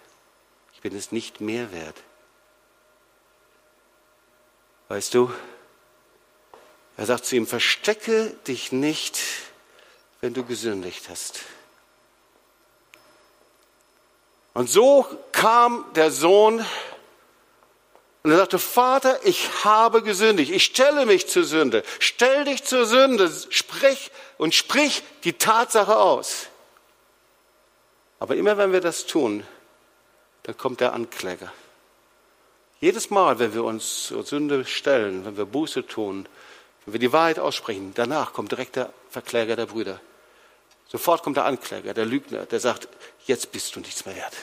[0.73, 1.97] Ich bin es nicht mehr wert.
[4.89, 5.33] Weißt du,
[6.97, 9.21] er sagt zu ihm, verstecke dich nicht,
[10.21, 11.41] wenn du gesündigt hast.
[14.55, 16.65] Und so kam der Sohn
[18.23, 22.87] und er sagte, Vater, ich habe gesündigt, ich stelle mich zur Sünde, stell dich zur
[22.87, 26.47] Sünde, sprich und sprich die Tatsache aus.
[28.19, 29.45] Aber immer wenn wir das tun,
[30.45, 31.53] dann kommt der Ankläger.
[32.81, 36.27] Jedes Mal, wenn wir uns zur Sünde stellen, wenn wir Buße tun,
[36.85, 40.01] wenn wir die Wahrheit aussprechen, danach kommt direkt der Verkläger der Brüder.
[40.87, 42.89] Sofort kommt der Ankläger, der Lügner, der sagt,
[43.27, 44.35] jetzt bist du nichts mehr wert.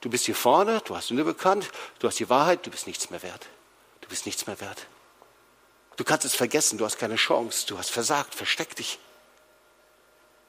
[0.00, 3.10] Du bist hier vorne, du hast Sünde bekannt, du hast die Wahrheit, du bist nichts
[3.10, 3.46] mehr wert.
[4.02, 4.86] Du bist nichts mehr wert.
[5.96, 8.98] Du kannst es vergessen, du hast keine Chance, du hast versagt, versteck dich.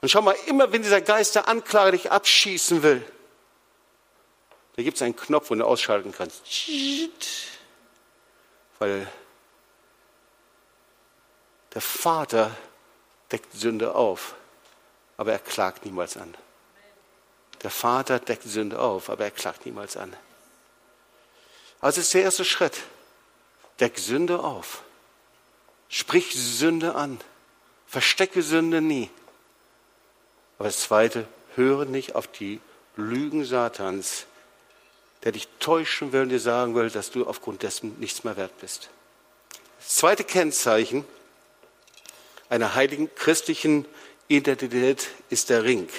[0.02, 3.04] Und schau mal, immer wenn dieser Geist der Anklage dich abschießen will,
[4.76, 6.44] da gibt es einen Knopf, wo du ausschalten kannst.
[8.78, 9.08] Weil
[11.74, 12.56] der Vater
[13.32, 14.36] deckt Sünde auf,
[15.18, 16.36] aber er klagt niemals an.
[17.64, 20.16] Der Vater deckt Sünde auf, aber er klagt niemals an.
[21.80, 22.82] Also ist der erste Schritt.
[23.80, 24.84] Deck Sünde auf.
[25.90, 27.20] Sprich Sünde an.
[27.86, 29.10] Verstecke Sünde nie.
[30.58, 32.60] Aber das zweite, höre nicht auf die
[32.96, 34.26] Lügen Satans,
[35.24, 38.58] der dich täuschen will und dir sagen will, dass du aufgrund dessen nichts mehr wert
[38.60, 38.90] bist.
[39.80, 41.06] Das zweite Kennzeichen
[42.50, 43.86] einer heiligen christlichen
[44.28, 45.90] Identität ist der Ring.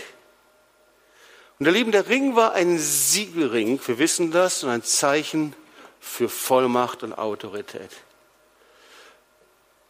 [1.58, 5.54] Und ihr Lieben, der Ring war ein Siegelring, wir wissen das, und ein Zeichen
[6.00, 7.90] für Vollmacht und Autorität.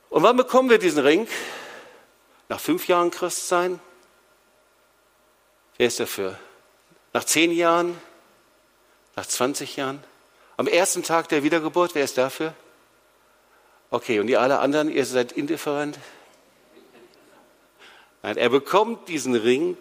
[0.08, 1.28] Und wann bekommen wir diesen Ring?
[2.48, 3.78] Nach fünf Jahren Christsein?
[5.76, 6.38] Wer ist dafür?
[7.12, 8.00] Nach zehn Jahren?
[9.16, 10.02] Nach 20 Jahren?
[10.56, 12.54] Am ersten Tag der Wiedergeburt, wer ist dafür?
[13.90, 15.98] Okay, und die alle anderen, ihr seid indifferent?
[18.22, 19.76] Nein, er bekommt diesen Ring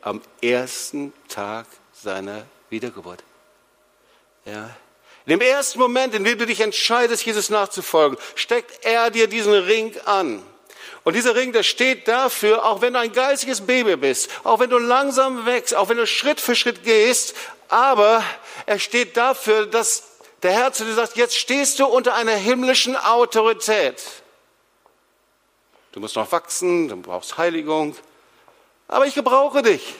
[0.00, 3.22] am ersten Tag seiner Wiedergeburt.
[4.44, 4.70] Ja.
[5.24, 9.52] In dem ersten Moment, in dem du dich entscheidest, Jesus nachzufolgen, steckt er dir diesen
[9.52, 10.40] Ring an.
[11.02, 14.70] Und dieser Ring, der steht dafür, auch wenn du ein geistiges Baby bist, auch wenn
[14.70, 17.34] du langsam wächst, auch wenn du Schritt für Schritt gehst,
[17.68, 18.22] aber
[18.66, 20.04] er steht dafür, dass
[20.42, 24.02] der Herr zu dir sagt, jetzt stehst du unter einer himmlischen Autorität.
[25.96, 27.96] Du musst noch wachsen, du brauchst Heiligung,
[28.86, 29.94] aber ich gebrauche dich.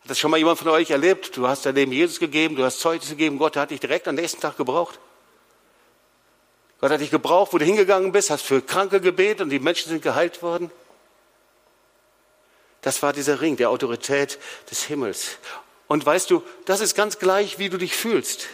[0.00, 1.36] Hat das schon mal jemand von euch erlebt?
[1.36, 4.14] Du hast dein Leben Jesus gegeben, du hast Zeugnis gegeben, Gott hat dich direkt am
[4.14, 4.98] nächsten Tag gebraucht.
[6.80, 9.90] Gott hat dich gebraucht, wo du hingegangen bist, hast für Kranke gebetet und die Menschen
[9.90, 10.70] sind geheilt worden.
[12.80, 14.38] Das war dieser Ring der Autorität
[14.70, 15.36] des Himmels.
[15.86, 18.46] Und weißt du, das ist ganz gleich, wie du dich fühlst.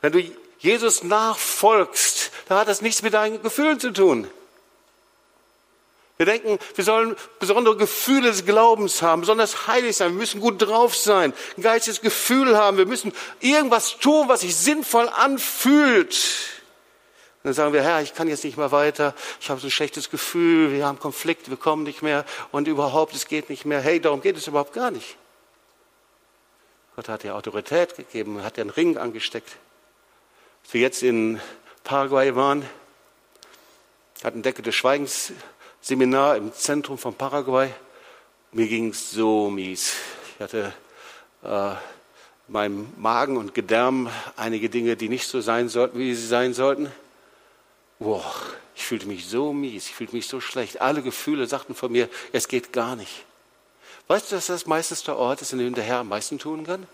[0.00, 0.22] Wenn du
[0.60, 4.30] Jesus nachfolgst, da hat das nichts mit deinen Gefühlen zu tun.
[6.18, 10.62] Wir denken, wir sollen besondere Gefühle des Glaubens haben, besonders heilig sein, wir müssen gut
[10.62, 16.16] drauf sein, ein geistiges Gefühl haben, wir müssen irgendwas tun, was sich sinnvoll anfühlt.
[17.42, 20.08] dann sagen wir, Herr, ich kann jetzt nicht mehr weiter, ich habe so ein schlechtes
[20.08, 23.80] Gefühl, wir haben Konflikt, wir kommen nicht mehr und überhaupt, es geht nicht mehr.
[23.80, 25.18] Hey, darum geht es überhaupt gar nicht.
[26.96, 29.50] Gott hat dir Autorität gegeben, hat dir einen Ring angesteckt.
[30.64, 31.42] Als wir jetzt in
[31.84, 32.66] Paraguay waren,
[34.24, 35.32] hatten Decke des Schweigens
[35.86, 37.72] Seminar im Zentrum von Paraguay.
[38.50, 39.92] Mir ging es so mies.
[40.34, 40.74] Ich hatte
[41.44, 41.76] äh, in
[42.48, 46.90] meinem Magen und Gedärm einige Dinge, die nicht so sein sollten, wie sie sein sollten.
[48.00, 48.24] Boah,
[48.74, 50.80] ich fühlte mich so mies, ich fühlte mich so schlecht.
[50.80, 53.24] Alle Gefühle sagten von mir, es geht gar nicht.
[54.08, 56.66] Weißt du, dass das meistens der Ort ist, in dem der Herr am meisten tun
[56.66, 56.88] kann?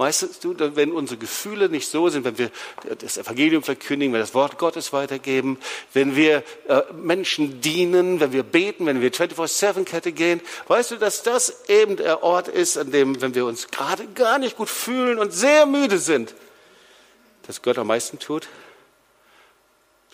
[0.00, 2.52] Weißt du, wenn unsere Gefühle nicht so sind, wenn wir
[2.98, 5.58] das Evangelium verkündigen, wenn wir das Wort Gottes weitergeben,
[5.92, 11.24] wenn wir äh, Menschen dienen, wenn wir beten, wenn wir 24-7-Kette gehen, weißt du, dass
[11.24, 15.18] das eben der Ort ist, an dem, wenn wir uns gerade gar nicht gut fühlen
[15.18, 16.32] und sehr müde sind,
[17.48, 18.46] dass Gott am meisten tut?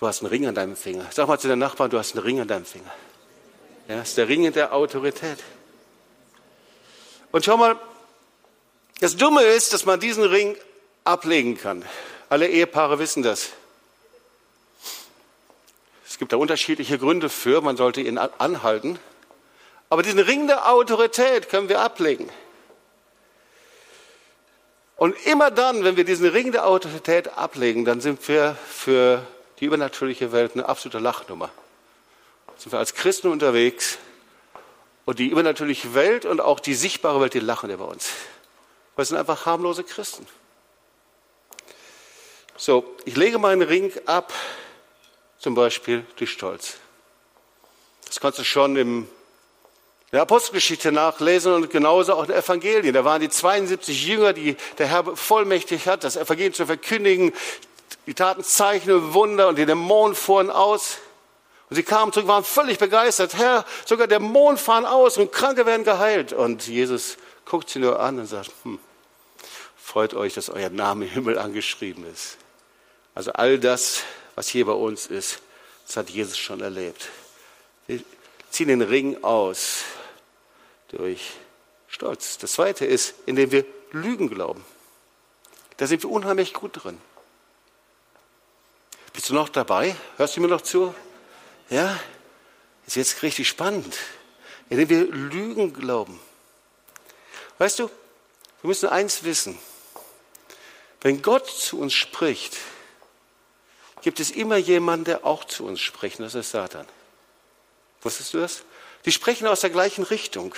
[0.00, 1.04] Du hast einen Ring an deinem Finger.
[1.10, 2.92] Sag mal zu deinem Nachbarn, du hast einen Ring an deinem Finger.
[3.86, 5.40] Ja, das ist der Ring der Autorität.
[7.32, 7.76] Und schau mal,
[9.04, 10.56] das Dumme ist, dass man diesen Ring
[11.04, 11.84] ablegen kann.
[12.30, 13.50] Alle Ehepaare wissen das.
[16.08, 18.98] Es gibt da unterschiedliche Gründe für, man sollte ihn anhalten.
[19.90, 22.30] Aber diesen Ring der Autorität können wir ablegen.
[24.96, 29.26] Und immer dann, wenn wir diesen Ring der Autorität ablegen, dann sind wir für
[29.60, 31.50] die übernatürliche Welt eine absolute Lachnummer.
[32.56, 33.98] Sind wir als Christen unterwegs
[35.04, 38.08] und die übernatürliche Welt und auch die sichtbare Welt, die lachen über uns.
[38.96, 40.26] Weil es sind einfach harmlose Christen.
[42.56, 44.32] So, ich lege meinen Ring ab,
[45.38, 46.76] zum Beispiel durch Stolz.
[48.06, 49.08] Das kannst du schon im
[50.14, 52.94] der Apostelgeschichte nachlesen und genauso auch in den Evangelien.
[52.94, 57.32] Da waren die 72 Jünger, die der Herr vollmächtig hat, das Evangelium zu verkündigen.
[58.06, 60.98] Die taten Zeichen und Wunder und die Dämonen fuhren aus.
[61.68, 63.34] Und sie kamen zurück, waren völlig begeistert.
[63.34, 66.32] Herr, sogar Dämonen fahren aus und Kranke werden geheilt.
[66.32, 68.78] Und Jesus guckt sie nur an und sagt, hm,
[69.76, 72.38] freut euch, dass euer Name im Himmel angeschrieben ist.
[73.14, 74.02] Also all das,
[74.34, 75.40] was hier bei uns ist,
[75.86, 77.08] das hat Jesus schon erlebt.
[77.86, 78.02] Wir
[78.50, 79.84] ziehen den Ring aus
[80.88, 81.32] durch
[81.88, 82.38] Stolz.
[82.38, 84.64] Das zweite ist, indem wir Lügen glauben.
[85.76, 86.98] Da sind wir unheimlich gut drin.
[89.12, 89.94] Bist du noch dabei?
[90.16, 90.94] Hörst du mir noch zu?
[91.70, 91.98] Ja?
[92.86, 93.96] Ist jetzt richtig spannend.
[94.68, 96.18] Indem wir Lügen glauben.
[97.58, 97.88] Weißt du,
[98.62, 99.58] wir müssen eins wissen.
[101.00, 102.56] Wenn Gott zu uns spricht,
[104.02, 106.20] gibt es immer jemanden, der auch zu uns spricht.
[106.20, 106.86] Das ist Satan.
[108.02, 108.62] Wusstest du das?
[109.04, 110.54] Die sprechen aus der gleichen Richtung.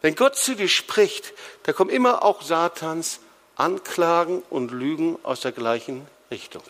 [0.00, 1.32] Wenn Gott zu dir spricht,
[1.64, 3.20] da kommen immer auch Satans
[3.56, 6.62] Anklagen und Lügen aus der gleichen Richtung.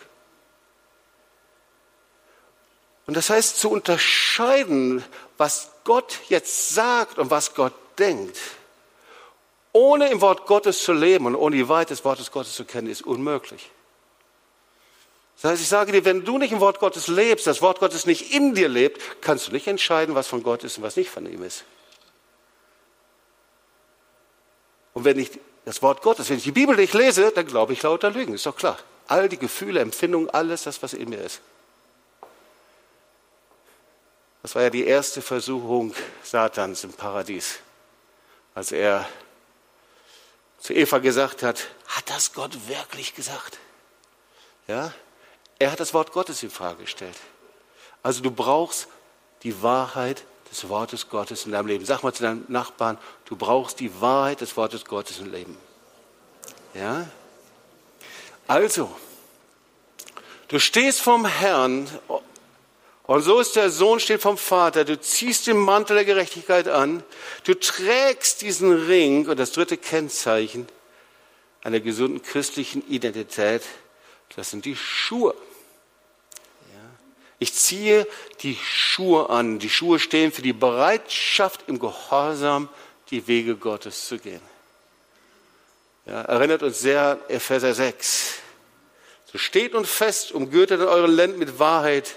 [3.05, 5.03] Und das heißt, zu unterscheiden,
[5.37, 8.37] was Gott jetzt sagt und was Gott denkt,
[9.77, 12.87] ohne im Wort Gottes zu leben und ohne die Wahrheit des Wortes Gottes zu kennen,
[12.87, 13.69] ist unmöglich.
[15.35, 18.07] Das heißt, ich sage dir, wenn du nicht im Wort Gottes lebst, das Wort Gottes
[18.07, 21.11] nicht in dir lebt, kannst du nicht entscheiden, was von Gott ist und was nicht
[21.11, 21.63] von ihm ist.
[24.95, 25.29] Und wenn ich
[25.63, 28.47] das Wort Gottes, wenn ich die Bibel nicht lese, dann glaube ich lauter Lügen, ist
[28.47, 28.79] doch klar.
[29.07, 31.39] All die Gefühle, Empfindungen, alles das, was in mir ist.
[34.41, 37.59] Das war ja die erste Versuchung Satans im Paradies,
[38.55, 39.07] als er
[40.59, 43.59] zu Eva gesagt hat, hat das Gott wirklich gesagt?
[44.67, 44.93] Ja?
[45.59, 47.17] Er hat das Wort Gottes in Frage gestellt.
[48.03, 48.87] Also du brauchst
[49.43, 51.85] die Wahrheit des Wortes Gottes in deinem Leben.
[51.85, 55.57] Sag mal zu deinem Nachbarn, du brauchst die Wahrheit des Wortes Gottes im Leben.
[56.73, 57.07] Ja?
[58.47, 58.95] Also,
[60.47, 61.89] du stehst vom Herrn
[63.07, 64.85] und so ist der Sohn steht vom Vater.
[64.85, 67.03] Du ziehst den Mantel der Gerechtigkeit an.
[67.45, 70.67] Du trägst diesen Ring und das dritte Kennzeichen
[71.63, 73.63] einer gesunden christlichen Identität,
[74.35, 75.35] das sind die Schuhe.
[77.39, 78.07] Ich ziehe
[78.41, 79.59] die Schuhe an.
[79.59, 82.69] Die Schuhe stehen für die Bereitschaft, im Gehorsam
[83.11, 84.41] die Wege Gottes zu gehen.
[86.05, 88.35] Ja, erinnert uns sehr an Epheser 6.
[89.31, 92.15] So steht und fest, umgürtet an euren Lenden mit Wahrheit,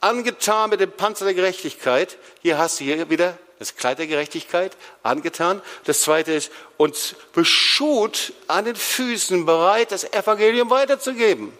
[0.00, 2.18] angetan mit dem Panzer der Gerechtigkeit.
[2.42, 5.62] Hier hast du hier wieder das Kleid der Gerechtigkeit, angetan.
[5.84, 11.56] Das zweite ist, uns beschut an den Füßen, bereit, das Evangelium weiterzugeben.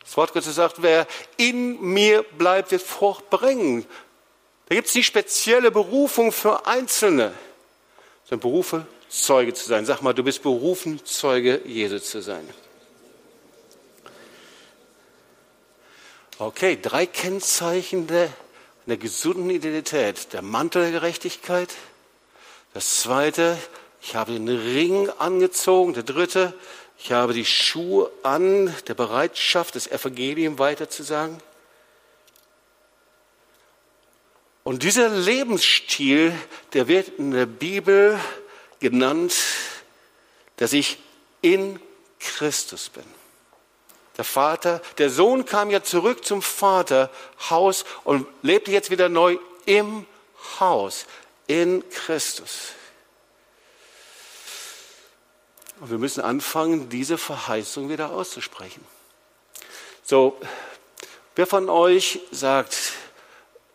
[0.00, 1.06] Das Wort Gottes sagt, wer
[1.36, 3.86] in mir bleibt, wird Frucht bringen.
[4.68, 7.32] Da gibt es die spezielle Berufung für Einzelne,
[8.24, 9.84] sondern Berufe, Zeuge zu sein.
[9.86, 12.48] Sag mal, du bist berufen, Zeuge Jesu zu sein.
[16.42, 18.28] Okay, drei Kennzeichen der,
[18.86, 20.32] der gesunden Identität.
[20.32, 21.72] Der Mantel der Gerechtigkeit.
[22.74, 23.56] Das zweite,
[24.00, 25.94] ich habe den Ring angezogen.
[25.94, 26.52] Der dritte,
[26.98, 31.38] ich habe die Schuhe an, der Bereitschaft, das Evangelium weiterzusagen.
[34.64, 36.36] Und dieser Lebensstil,
[36.72, 38.18] der wird in der Bibel
[38.80, 39.32] genannt,
[40.56, 40.98] dass ich
[41.40, 41.78] in
[42.18, 43.21] Christus bin.
[44.16, 50.06] Der Vater, der Sohn kam ja zurück zum Vaterhaus und lebte jetzt wieder neu im
[50.60, 51.06] Haus,
[51.46, 52.72] in Christus.
[55.80, 58.84] Und wir müssen anfangen, diese Verheißung wieder auszusprechen.
[60.04, 60.38] So,
[61.34, 62.76] wer von euch sagt,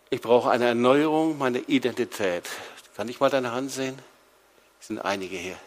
[0.10, 2.48] ich brauche eine Erneuerung meiner Identität?
[2.96, 4.00] Kann ich mal deine Hand sehen?
[4.80, 5.58] Es sind einige hier.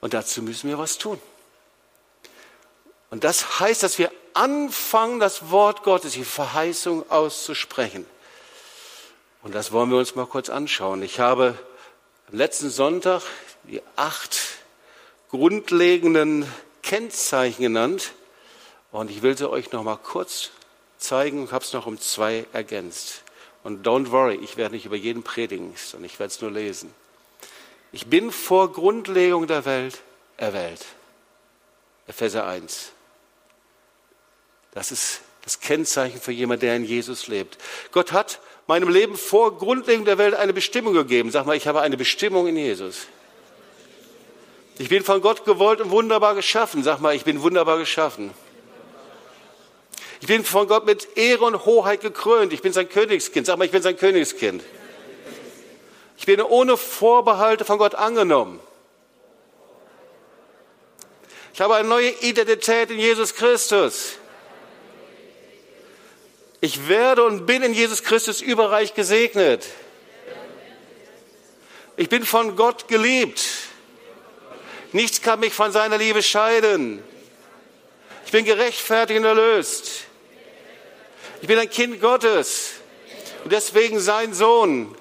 [0.00, 1.20] Und dazu müssen wir was tun.
[3.12, 8.06] Und das heißt, dass wir anfangen, das Wort Gottes, die Verheißung auszusprechen.
[9.42, 11.02] Und das wollen wir uns mal kurz anschauen.
[11.02, 11.58] Ich habe
[12.30, 13.20] am letzten Sonntag
[13.64, 14.38] die acht
[15.28, 16.50] grundlegenden
[16.82, 18.12] Kennzeichen genannt.
[18.92, 20.48] Und ich will sie euch noch mal kurz
[20.96, 23.24] zeigen und habe es noch um zwei ergänzt.
[23.62, 26.94] Und don't worry, ich werde nicht über jeden predigen, sondern ich werde es nur lesen.
[27.92, 30.00] Ich bin vor Grundlegung der Welt
[30.38, 30.86] erwählt.
[32.06, 32.92] Epheser 1.
[34.72, 37.58] Das ist das Kennzeichen für jemanden, der in Jesus lebt.
[37.90, 41.30] Gott hat meinem Leben vor Grundlegung der Welt eine Bestimmung gegeben.
[41.30, 43.06] Sag mal, ich habe eine Bestimmung in Jesus.
[44.78, 46.82] Ich bin von Gott gewollt und wunderbar geschaffen.
[46.82, 48.32] Sag mal, ich bin wunderbar geschaffen.
[50.20, 52.52] Ich bin von Gott mit Ehre und Hoheit gekrönt.
[52.52, 53.46] Ich bin sein Königskind.
[53.46, 54.62] Sag mal, ich bin sein Königskind.
[56.16, 58.60] Ich bin ohne Vorbehalte von Gott angenommen.
[61.52, 64.12] Ich habe eine neue Identität in Jesus Christus.
[66.64, 69.66] Ich werde und bin in Jesus Christus überreich gesegnet.
[71.96, 73.42] Ich bin von Gott geliebt.
[74.92, 77.02] Nichts kann mich von seiner Liebe scheiden.
[78.24, 80.04] Ich bin gerechtfertigt und erlöst.
[81.40, 82.74] Ich bin ein Kind Gottes
[83.42, 84.94] und deswegen sein Sohn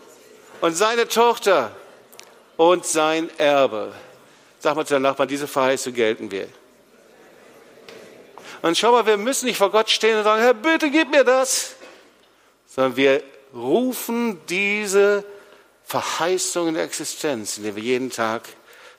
[0.62, 1.76] und seine Tochter
[2.58, 3.94] und sein Erbe.
[4.58, 6.48] Sag mal zu deinem Nachbarn, diese Verheißung gelten wir.
[8.62, 11.24] Und schau mal, wir müssen nicht vor Gott stehen und sagen, Herr, bitte gib mir
[11.24, 11.76] das.
[12.68, 15.26] Sondern wir rufen diese
[15.84, 18.44] Verheißung in der Existenz, indem wir jeden Tag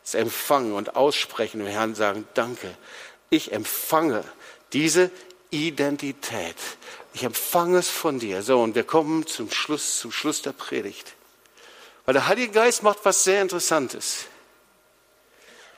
[0.04, 2.74] es empfangen und aussprechen und Herrn sagen, danke,
[3.30, 4.24] ich empfange
[4.72, 5.10] diese
[5.50, 6.56] Identität.
[7.14, 8.42] Ich empfange es von dir.
[8.42, 11.14] So, und wir kommen zum Schluss, zum Schluss der Predigt.
[12.04, 14.26] Weil der Heilige Geist macht was sehr Interessantes.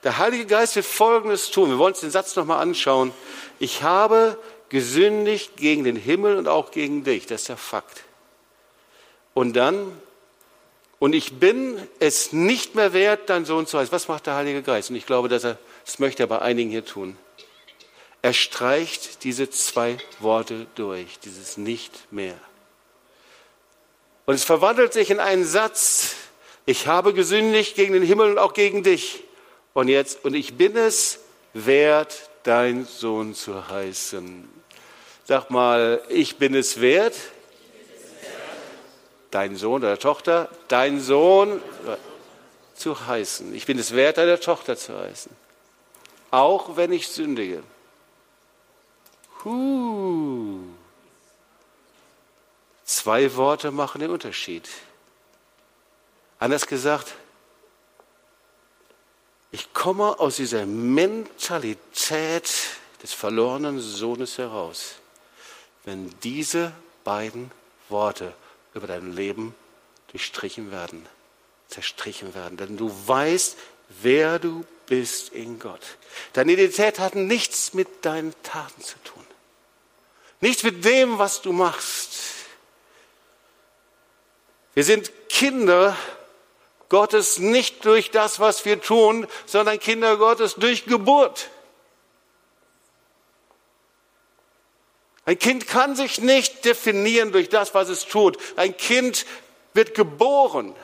[0.05, 1.71] Der Heilige Geist wird Folgendes tun.
[1.71, 3.13] Wir wollen uns den Satz nochmal anschauen.
[3.59, 4.39] Ich habe
[4.69, 7.27] gesündigt gegen den Himmel und auch gegen dich.
[7.27, 8.05] Das ist der Fakt.
[9.33, 9.99] Und dann,
[10.99, 13.93] und ich bin es nicht mehr wert, dein Sohn zu heißen.
[13.93, 14.91] Was macht der Heilige Geist?
[14.91, 17.17] Und ich glaube, dass er, das möchte er bei einigen hier tun.
[18.21, 22.37] Er streicht diese zwei Worte durch, dieses nicht mehr.
[24.27, 26.15] Und es verwandelt sich in einen Satz,
[26.67, 29.25] ich habe gesündigt gegen den Himmel und auch gegen dich.
[29.75, 31.19] Und jetzt, und ich bin es
[31.53, 34.49] wert, dein Sohn zu heißen.
[35.25, 37.15] Sag mal, ich bin es wert,
[39.31, 41.61] dein Sohn oder Tochter, dein Sohn
[42.77, 43.53] zu heißen.
[43.55, 45.33] Ich bin es wert, deine Tochter zu heißen.
[46.31, 47.63] Auch wenn ich sündige.
[49.45, 50.61] Huh.
[52.85, 54.69] Zwei Worte machen den Unterschied.
[56.39, 57.15] Anders gesagt,
[59.55, 62.53] ich komme aus dieser Mentalität
[63.01, 64.97] des verlorenen Sohnes heraus,
[65.85, 66.73] wenn diese
[67.05, 67.53] beiden
[67.89, 68.35] Worte
[68.75, 69.55] über dein Leben
[70.11, 71.07] durchstrichen werden,
[71.69, 72.57] zerstrichen werden.
[72.57, 73.57] Denn du weißt,
[74.03, 75.99] wer du bist in Gott.
[76.33, 79.25] Deine Identität hat nichts mit deinen Taten zu tun.
[80.41, 82.11] Nichts mit dem, was du machst.
[84.75, 85.97] Wir sind Kinder
[86.89, 91.51] Gottes nicht durch das, was wir tun, sondern Kinder Gottes durch Geburt.
[95.27, 98.37] Ein Kind kann sich nicht definieren durch das, was es tut.
[98.57, 99.25] Ein Kind
[99.73, 100.75] wird geboren.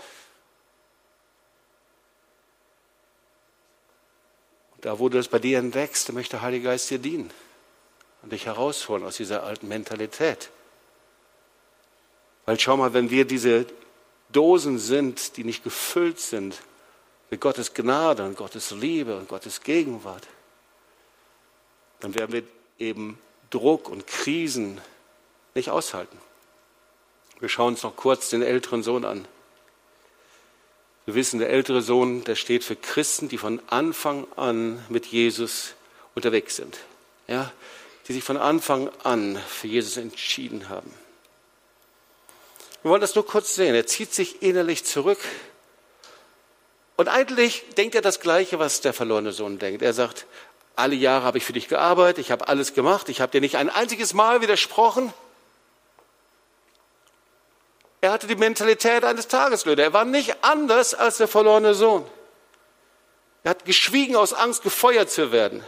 [4.80, 7.30] Da, wo du es bei dir entdeckst, möchte der Heilige Geist dir dienen
[8.22, 10.48] und dich herausholen aus dieser alten Mentalität.
[12.46, 13.66] Weil schau mal, wenn wir diese
[14.33, 16.61] Dosen sind, die nicht gefüllt sind
[17.31, 20.26] mit Gottes Gnade und Gottes Liebe und Gottes Gegenwart,
[22.01, 22.43] dann werden wir
[22.78, 23.18] eben
[23.51, 24.81] Druck und Krisen
[25.55, 26.18] nicht aushalten.
[27.41, 29.26] Wir schauen uns noch kurz den älteren Sohn an.
[31.07, 35.74] Wir wissen, der ältere Sohn, der steht für Christen, die von Anfang an mit Jesus
[36.14, 36.78] unterwegs sind.
[37.26, 37.51] Ja,
[38.07, 40.93] die sich von Anfang an für Jesus entschieden haben.
[42.83, 43.74] Wir wollen das nur kurz sehen.
[43.74, 45.18] Er zieht sich innerlich zurück.
[46.97, 49.83] Und eigentlich denkt er das Gleiche, was der verlorene Sohn denkt.
[49.83, 50.26] Er sagt,
[50.76, 53.57] alle Jahre habe ich für dich gearbeitet, ich habe alles gemacht, ich habe dir nicht
[53.57, 55.12] ein einziges Mal widersprochen.
[58.01, 59.83] Er hatte die Mentalität eines Tageslöhner.
[59.83, 62.07] Er war nicht anders als der verlorene Sohn.
[63.45, 65.64] Er hat geschwiegen aus Angst, gefeuert zu werden.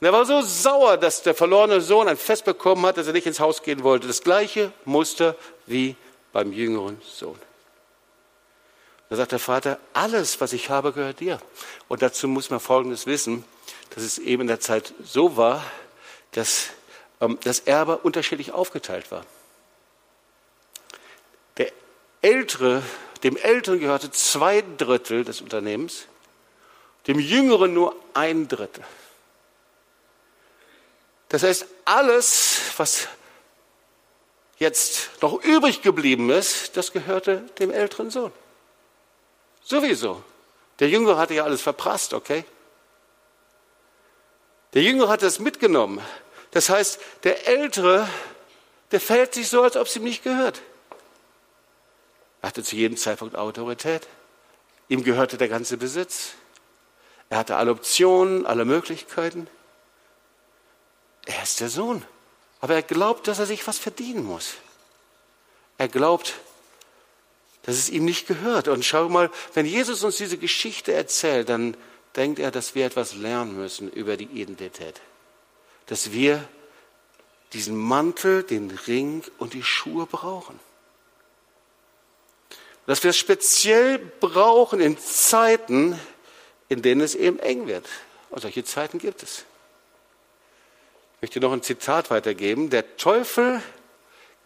[0.00, 3.12] Und er war so sauer, dass der verlorene Sohn ein Fest bekommen hat, dass er
[3.12, 4.06] nicht ins Haus gehen wollte.
[4.06, 5.36] Das gleiche Muster
[5.66, 5.96] wie
[6.32, 7.38] beim jüngeren Sohn.
[9.08, 11.38] Da sagt der Vater, alles, was ich habe, gehört dir.
[11.88, 13.44] Und dazu muss man Folgendes wissen,
[13.94, 15.64] dass es eben in der Zeit so war,
[16.32, 16.70] dass
[17.20, 19.24] ähm, das Erbe unterschiedlich aufgeteilt war.
[21.58, 21.70] Der
[22.22, 22.82] Ältere,
[23.22, 26.06] dem Älteren gehörte zwei Drittel des Unternehmens,
[27.06, 28.84] dem Jüngeren nur ein Drittel.
[31.34, 33.08] Das heißt, alles, was
[34.58, 38.32] jetzt noch übrig geblieben ist, das gehörte dem älteren Sohn.
[39.64, 40.22] Sowieso.
[40.78, 42.44] Der Jüngere hatte ja alles verprasst, okay?
[44.74, 46.00] Der Jüngere hat das mitgenommen.
[46.52, 48.08] Das heißt, der Ältere,
[48.92, 50.62] der fällt sich so, als ob es ihm nicht gehört.
[52.42, 54.06] Er hatte zu jedem Zeitpunkt Autorität.
[54.86, 56.34] Ihm gehörte der ganze Besitz.
[57.28, 59.48] Er hatte alle Optionen, alle Möglichkeiten.
[61.26, 62.04] Er ist der Sohn.
[62.60, 64.54] Aber er glaubt, dass er sich was verdienen muss.
[65.78, 66.34] Er glaubt,
[67.62, 68.68] dass es ihm nicht gehört.
[68.68, 71.76] Und schau mal, wenn Jesus uns diese Geschichte erzählt, dann
[72.16, 75.00] denkt er, dass wir etwas lernen müssen über die Identität.
[75.86, 76.46] Dass wir
[77.52, 80.58] diesen Mantel, den Ring und die Schuhe brauchen.
[82.86, 85.98] Dass wir es speziell brauchen in Zeiten,
[86.68, 87.88] in denen es eben eng wird.
[88.30, 89.44] Und solche Zeiten gibt es
[91.24, 92.68] möchte noch ein Zitat weitergeben.
[92.68, 93.62] Der Teufel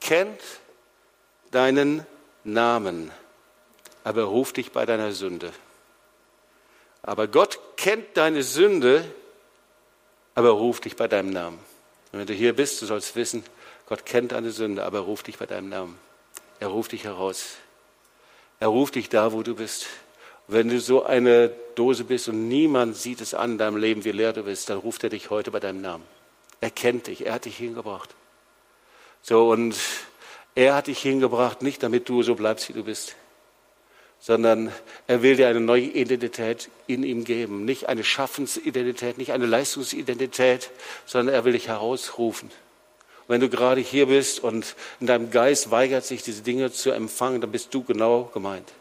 [0.00, 0.40] kennt
[1.50, 2.06] deinen
[2.44, 3.10] Namen,
[4.04, 5.50] aber er ruft dich bei deiner Sünde.
[7.02, 9.04] Aber Gott kennt deine Sünde,
[10.36, 11.58] aber er ruft dich bei deinem Namen.
[12.12, 13.42] Und wenn du hier bist, du sollst wissen,
[13.86, 15.98] Gott kennt deine Sünde, aber er ruft dich bei deinem Namen.
[16.60, 17.56] Er ruft dich heraus.
[18.60, 19.86] Er ruft dich da, wo du bist.
[20.46, 24.04] Und wenn du so eine Dose bist und niemand sieht es an in deinem Leben,
[24.04, 26.17] wie leer du bist, dann ruft er dich heute bei deinem Namen.
[26.60, 28.14] Er kennt dich, er hat dich hingebracht.
[29.22, 29.76] So, und
[30.54, 33.14] er hat dich hingebracht, nicht damit du so bleibst, wie du bist,
[34.18, 34.72] sondern
[35.06, 37.64] er will dir eine neue Identität in ihm geben.
[37.64, 40.70] Nicht eine Schaffensidentität, nicht eine Leistungsidentität,
[41.06, 42.48] sondern er will dich herausrufen.
[42.48, 46.90] Und wenn du gerade hier bist und in deinem Geist weigert sich, diese Dinge zu
[46.90, 48.72] empfangen, dann bist du genau gemeint.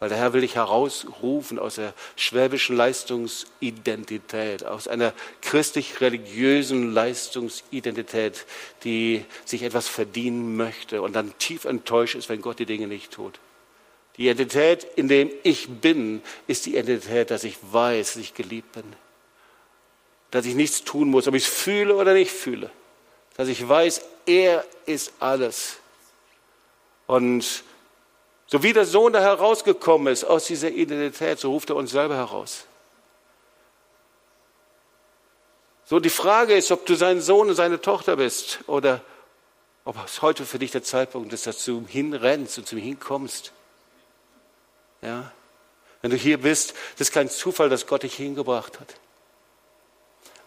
[0.00, 8.46] Weil der Herr will dich herausrufen aus der schwäbischen Leistungsidentität, aus einer christlich-religiösen Leistungsidentität,
[8.82, 13.12] die sich etwas verdienen möchte und dann tief enttäuscht ist, wenn Gott die Dinge nicht
[13.12, 13.38] tut.
[14.16, 18.72] Die Identität, in dem ich bin, ist die Identität, dass ich weiß, dass ich geliebt
[18.72, 18.84] bin.
[20.30, 22.70] Dass ich nichts tun muss, ob ich es fühle oder nicht fühle.
[23.36, 25.76] Dass ich weiß, er ist alles.
[27.06, 27.64] Und
[28.50, 32.16] so wie der Sohn da herausgekommen ist aus dieser Identität, so ruft er uns selber
[32.16, 32.64] heraus.
[35.84, 39.02] So die Frage ist, ob du sein Sohn und seine Tochter bist oder
[39.84, 43.52] ob es heute für dich der Zeitpunkt ist, dass du hinrennst und zu ihm hinkommst.
[45.00, 45.30] Ja?
[46.02, 48.94] Wenn du hier bist, das ist kein Zufall, dass Gott dich hingebracht hat.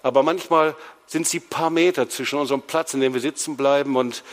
[0.01, 0.75] Aber manchmal
[1.07, 4.23] sind sie paar Meter zwischen unserem Platz, in dem wir sitzen bleiben und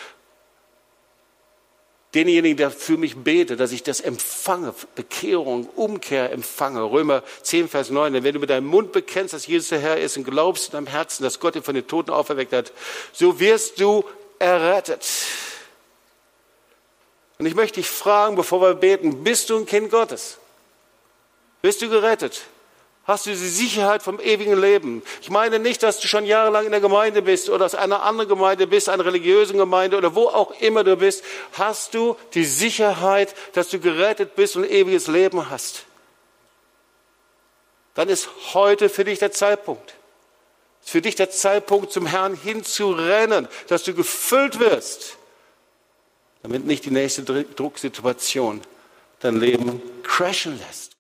[2.15, 6.83] denjenigen, der für mich betet, dass ich das empfange, Bekehrung, Umkehr empfange.
[6.83, 8.13] Römer 10, Vers 9.
[8.13, 10.73] Denn wenn du mit deinem Mund bekennst, dass Jesus der Herr ist und glaubst in
[10.73, 12.73] deinem Herzen, dass Gott ihn von den Toten auferweckt hat,
[13.13, 14.05] so wirst du
[14.39, 15.07] errettet.
[17.39, 20.39] Und ich möchte dich fragen, bevor wir beten, bist du ein Kind Gottes?
[21.63, 22.43] Bist du gerettet?
[23.11, 25.03] Hast du die Sicherheit vom ewigen Leben.
[25.21, 28.29] Ich meine nicht, dass du schon jahrelang in der Gemeinde bist oder aus einer anderen
[28.29, 31.25] Gemeinde bist, einer religiösen Gemeinde oder wo auch immer du bist.
[31.53, 35.85] Hast du die Sicherheit, dass du gerettet bist und ewiges Leben hast?
[37.95, 39.95] Dann ist heute für dich der Zeitpunkt.
[40.83, 45.17] Ist für dich der Zeitpunkt, zum Herrn hinzurennen, dass du gefüllt wirst,
[46.43, 48.63] damit nicht die nächste Drucksituation
[49.19, 50.81] dein Leben crashen lässt.